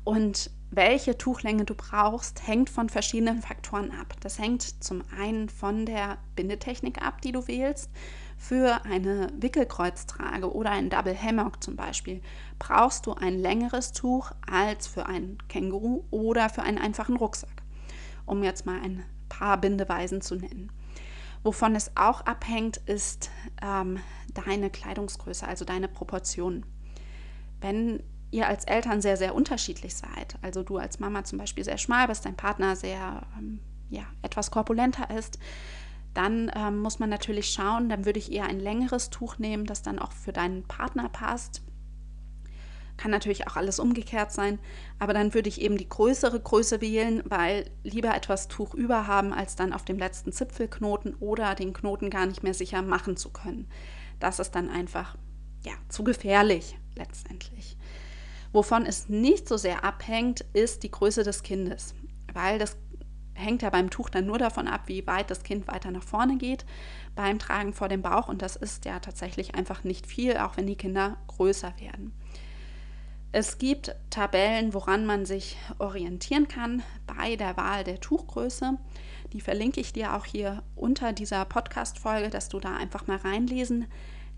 Und 0.04 0.50
welche 0.70 1.16
Tuchlänge 1.16 1.64
du 1.64 1.74
brauchst, 1.74 2.46
hängt 2.46 2.70
von 2.70 2.88
verschiedenen 2.88 3.40
Faktoren 3.42 3.90
ab. 3.90 4.14
Das 4.20 4.38
hängt 4.38 4.62
zum 4.82 5.02
einen 5.16 5.48
von 5.48 5.86
der 5.86 6.18
Bindetechnik 6.34 7.02
ab, 7.02 7.20
die 7.22 7.32
du 7.32 7.46
wählst. 7.46 7.90
Für 8.36 8.84
eine 8.84 9.32
Wickelkreuztrage 9.38 10.52
oder 10.54 10.70
ein 10.70 10.90
Double 10.90 11.16
Hammock 11.20 11.62
zum 11.62 11.74
Beispiel 11.74 12.20
brauchst 12.58 13.06
du 13.06 13.14
ein 13.14 13.38
längeres 13.38 13.92
Tuch 13.92 14.30
als 14.50 14.86
für 14.86 15.06
einen 15.06 15.38
Känguru 15.48 16.04
oder 16.10 16.48
für 16.48 16.62
einen 16.62 16.78
einfachen 16.78 17.16
Rucksack, 17.16 17.62
um 18.26 18.44
jetzt 18.44 18.66
mal 18.66 18.80
ein 18.80 19.04
paar 19.28 19.58
Bindeweisen 19.58 20.20
zu 20.20 20.36
nennen. 20.36 20.70
Wovon 21.42 21.74
es 21.76 21.92
auch 21.96 22.22
abhängt, 22.22 22.78
ist 22.86 23.30
ähm, 23.62 24.00
deine 24.34 24.68
Kleidungsgröße, 24.68 25.46
also 25.46 25.64
deine 25.64 25.88
Proportionen. 25.88 26.66
Wenn 27.60 28.02
ihr 28.30 28.48
als 28.48 28.64
Eltern 28.64 29.00
sehr, 29.00 29.16
sehr 29.16 29.34
unterschiedlich 29.34 29.94
seid, 29.94 30.36
also 30.42 30.62
du 30.62 30.76
als 30.76 30.98
Mama 30.98 31.24
zum 31.24 31.38
Beispiel 31.38 31.64
sehr 31.64 31.78
schmal 31.78 32.08
bist, 32.08 32.26
dein 32.26 32.36
Partner 32.36 32.76
sehr, 32.76 33.22
ähm, 33.38 33.60
ja, 33.90 34.04
etwas 34.22 34.50
korpulenter 34.50 35.10
ist, 35.16 35.38
dann 36.16 36.50
ähm, 36.54 36.78
muss 36.78 36.98
man 36.98 37.10
natürlich 37.10 37.50
schauen, 37.50 37.88
dann 37.88 38.06
würde 38.06 38.18
ich 38.18 38.32
eher 38.32 38.46
ein 38.46 38.60
längeres 38.60 39.10
Tuch 39.10 39.38
nehmen, 39.38 39.66
das 39.66 39.82
dann 39.82 39.98
auch 39.98 40.12
für 40.12 40.32
deinen 40.32 40.62
Partner 40.64 41.08
passt. 41.08 41.62
Kann 42.96 43.10
natürlich 43.10 43.46
auch 43.46 43.56
alles 43.56 43.78
umgekehrt 43.78 44.32
sein, 44.32 44.58
aber 44.98 45.12
dann 45.12 45.34
würde 45.34 45.50
ich 45.50 45.60
eben 45.60 45.76
die 45.76 45.88
größere 45.88 46.40
Größe 46.40 46.80
wählen, 46.80 47.22
weil 47.26 47.70
lieber 47.82 48.14
etwas 48.14 48.48
Tuch 48.48 48.72
über 48.72 49.06
haben, 49.06 49.34
als 49.34 49.54
dann 49.54 49.74
auf 49.74 49.84
dem 49.84 49.98
letzten 49.98 50.32
Zipfelknoten 50.32 51.14
oder 51.16 51.54
den 51.54 51.74
Knoten 51.74 52.08
gar 52.08 52.24
nicht 52.24 52.42
mehr 52.42 52.54
sicher 52.54 52.80
machen 52.80 53.18
zu 53.18 53.28
können. 53.28 53.68
Das 54.18 54.38
ist 54.38 54.52
dann 54.52 54.70
einfach 54.70 55.16
ja, 55.64 55.72
zu 55.88 56.04
gefährlich 56.04 56.78
letztendlich. 56.94 57.76
Wovon 58.52 58.86
es 58.86 59.10
nicht 59.10 59.46
so 59.48 59.58
sehr 59.58 59.84
abhängt, 59.84 60.46
ist 60.54 60.82
die 60.82 60.90
Größe 60.90 61.24
des 61.24 61.42
Kindes, 61.42 61.94
weil 62.32 62.58
das 62.58 62.78
hängt 63.36 63.62
ja 63.62 63.70
beim 63.70 63.90
Tuch 63.90 64.08
dann 64.08 64.26
nur 64.26 64.38
davon 64.38 64.66
ab, 64.66 64.82
wie 64.86 65.06
weit 65.06 65.30
das 65.30 65.42
Kind 65.42 65.68
weiter 65.68 65.90
nach 65.90 66.02
vorne 66.02 66.36
geht 66.36 66.64
beim 67.14 67.38
Tragen 67.38 67.72
vor 67.72 67.88
dem 67.88 68.02
Bauch. 68.02 68.28
Und 68.28 68.42
das 68.42 68.56
ist 68.56 68.84
ja 68.84 69.00
tatsächlich 69.00 69.54
einfach 69.54 69.84
nicht 69.84 70.06
viel, 70.06 70.36
auch 70.36 70.56
wenn 70.56 70.66
die 70.66 70.76
Kinder 70.76 71.16
größer 71.28 71.74
werden. 71.80 72.12
Es 73.32 73.58
gibt 73.58 73.94
Tabellen, 74.08 74.72
woran 74.72 75.04
man 75.04 75.26
sich 75.26 75.56
orientieren 75.78 76.48
kann 76.48 76.82
bei 77.06 77.36
der 77.36 77.56
Wahl 77.56 77.84
der 77.84 78.00
Tuchgröße. 78.00 78.78
Die 79.32 79.40
verlinke 79.40 79.80
ich 79.80 79.92
dir 79.92 80.14
auch 80.14 80.24
hier 80.24 80.62
unter 80.74 81.12
dieser 81.12 81.44
Podcast-Folge, 81.44 82.30
dass 82.30 82.48
du 82.48 82.60
da 82.60 82.76
einfach 82.76 83.06
mal 83.06 83.18
reinlesen 83.18 83.86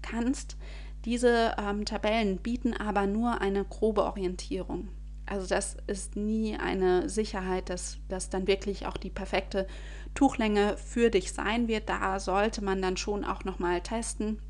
kannst. 0.03 0.57
Diese 1.05 1.55
ähm, 1.59 1.85
Tabellen 1.85 2.39
bieten 2.39 2.75
aber 2.75 3.07
nur 3.07 3.41
eine 3.41 3.65
grobe 3.65 4.05
Orientierung. 4.05 4.89
Also 5.29 5.47
das 5.47 5.77
ist 5.87 6.17
nie 6.17 6.57
eine 6.57 7.09
Sicherheit, 7.09 7.69
dass 7.71 7.99
das 8.09 8.31
dann 8.31 8.47
wirklich 8.47 8.87
auch 8.87 8.97
die 8.97 9.11
perfekte 9.11 9.67
Tuchlänge 10.15 10.77
für 10.77 11.11
dich 11.11 11.33
sein 11.33 11.69
wird. 11.69 11.89
Da 11.89 12.19
sollte 12.19 12.65
man 12.65 12.81
dann 12.81 12.97
schon 12.97 13.25
auch 13.25 13.45
nochmal 13.45 13.81
testen. 13.83 14.41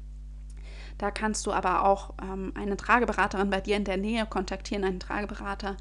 Da 0.98 1.10
kannst 1.10 1.46
du 1.46 1.52
aber 1.52 1.84
auch 1.84 2.14
ähm, 2.22 2.52
eine 2.54 2.76
Trageberaterin 2.76 3.50
bei 3.50 3.60
dir 3.60 3.76
in 3.76 3.84
der 3.84 3.96
Nähe 3.96 4.26
kontaktieren, 4.26 4.84
einen 4.84 5.00
Trageberater, 5.00 5.76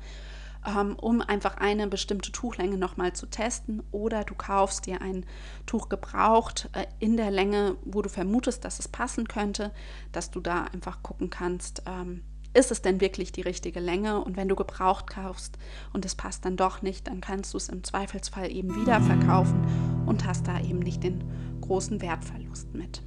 ähm, 0.65 0.95
um 0.95 1.21
einfach 1.21 1.57
eine 1.57 1.87
bestimmte 1.87 2.31
Tuchlänge 2.31 2.77
nochmal 2.77 3.13
zu 3.13 3.25
testen. 3.27 3.81
Oder 3.91 4.23
du 4.23 4.35
kaufst 4.35 4.85
dir 4.85 5.01
ein 5.01 5.25
Tuch 5.65 5.89
gebraucht 5.89 6.69
äh, 6.73 6.85
in 6.99 7.17
der 7.17 7.31
Länge, 7.31 7.77
wo 7.83 8.01
du 8.01 8.09
vermutest, 8.09 8.63
dass 8.63 8.79
es 8.79 8.87
passen 8.87 9.27
könnte, 9.27 9.71
dass 10.11 10.29
du 10.29 10.39
da 10.39 10.65
einfach 10.65 11.01
gucken 11.01 11.29
kannst. 11.29 11.83
Ähm, 11.87 12.23
ist 12.53 12.71
es 12.71 12.81
denn 12.81 13.01
wirklich 13.01 13.31
die 13.31 13.41
richtige 13.41 13.79
Länge? 13.79 14.23
Und 14.23 14.37
wenn 14.37 14.49
du 14.49 14.55
gebraucht 14.55 15.07
kaufst 15.09 15.57
und 15.93 16.05
es 16.05 16.15
passt 16.15 16.45
dann 16.45 16.57
doch 16.57 16.81
nicht, 16.81 17.07
dann 17.07 17.21
kannst 17.21 17.53
du 17.53 17.57
es 17.57 17.69
im 17.69 17.83
Zweifelsfall 17.83 18.51
eben 18.51 18.75
wieder 18.75 19.01
verkaufen 19.01 20.05
und 20.05 20.25
hast 20.25 20.47
da 20.47 20.59
eben 20.59 20.79
nicht 20.79 21.03
den 21.03 21.23
großen 21.61 22.01
Wertverlust 22.01 22.73
mit. 22.73 23.03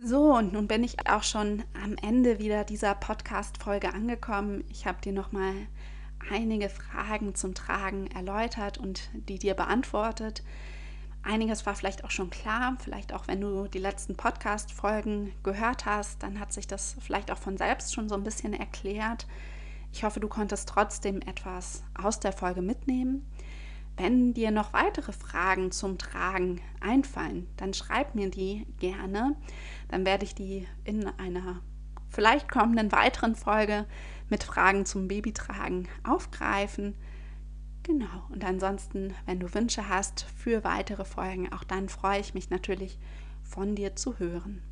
So, 0.00 0.36
und 0.36 0.52
nun 0.52 0.68
bin 0.68 0.84
ich 0.84 1.08
auch 1.08 1.24
schon 1.24 1.64
am 1.82 1.96
Ende 1.96 2.38
wieder 2.38 2.62
dieser 2.62 2.94
Podcast-Folge 2.94 3.92
angekommen. 3.92 4.62
Ich 4.70 4.86
habe 4.86 5.00
dir 5.00 5.12
nochmal 5.12 5.54
einige 6.30 6.68
Fragen 6.68 7.34
zum 7.34 7.54
Tragen 7.54 8.06
erläutert 8.08 8.78
und 8.78 9.10
die 9.12 9.40
dir 9.40 9.54
beantwortet. 9.54 10.44
Einiges 11.28 11.66
war 11.66 11.74
vielleicht 11.74 12.04
auch 12.04 12.10
schon 12.10 12.30
klar, 12.30 12.78
vielleicht 12.82 13.12
auch 13.12 13.28
wenn 13.28 13.42
du 13.42 13.68
die 13.68 13.78
letzten 13.78 14.16
Podcast-Folgen 14.16 15.34
gehört 15.42 15.84
hast, 15.84 16.22
dann 16.22 16.40
hat 16.40 16.54
sich 16.54 16.66
das 16.66 16.96
vielleicht 17.00 17.30
auch 17.30 17.36
von 17.36 17.58
selbst 17.58 17.92
schon 17.92 18.08
so 18.08 18.14
ein 18.14 18.24
bisschen 18.24 18.54
erklärt. 18.54 19.26
Ich 19.92 20.04
hoffe, 20.04 20.20
du 20.20 20.28
konntest 20.28 20.70
trotzdem 20.70 21.20
etwas 21.20 21.84
aus 21.92 22.18
der 22.18 22.32
Folge 22.32 22.62
mitnehmen. 22.62 23.30
Wenn 23.98 24.32
dir 24.32 24.50
noch 24.50 24.72
weitere 24.72 25.12
Fragen 25.12 25.70
zum 25.70 25.98
Tragen 25.98 26.62
einfallen, 26.80 27.46
dann 27.58 27.74
schreib 27.74 28.14
mir 28.14 28.30
die 28.30 28.66
gerne. 28.78 29.36
Dann 29.88 30.06
werde 30.06 30.24
ich 30.24 30.34
die 30.34 30.66
in 30.84 31.08
einer 31.18 31.60
vielleicht 32.08 32.50
kommenden 32.50 32.90
weiteren 32.90 33.36
Folge 33.36 33.84
mit 34.30 34.44
Fragen 34.44 34.86
zum 34.86 35.08
Babytragen 35.08 35.88
aufgreifen. 36.04 36.94
Genau, 37.88 38.26
und 38.28 38.44
ansonsten, 38.44 39.14
wenn 39.24 39.40
du 39.40 39.54
Wünsche 39.54 39.88
hast 39.88 40.26
für 40.36 40.62
weitere 40.62 41.06
Folgen, 41.06 41.50
auch 41.54 41.64
dann 41.64 41.88
freue 41.88 42.20
ich 42.20 42.34
mich 42.34 42.50
natürlich 42.50 42.98
von 43.42 43.74
dir 43.74 43.96
zu 43.96 44.18
hören. 44.18 44.62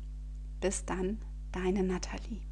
Bis 0.61 0.85
dann, 0.85 1.17
deine 1.51 1.81
Nathalie. 1.81 2.43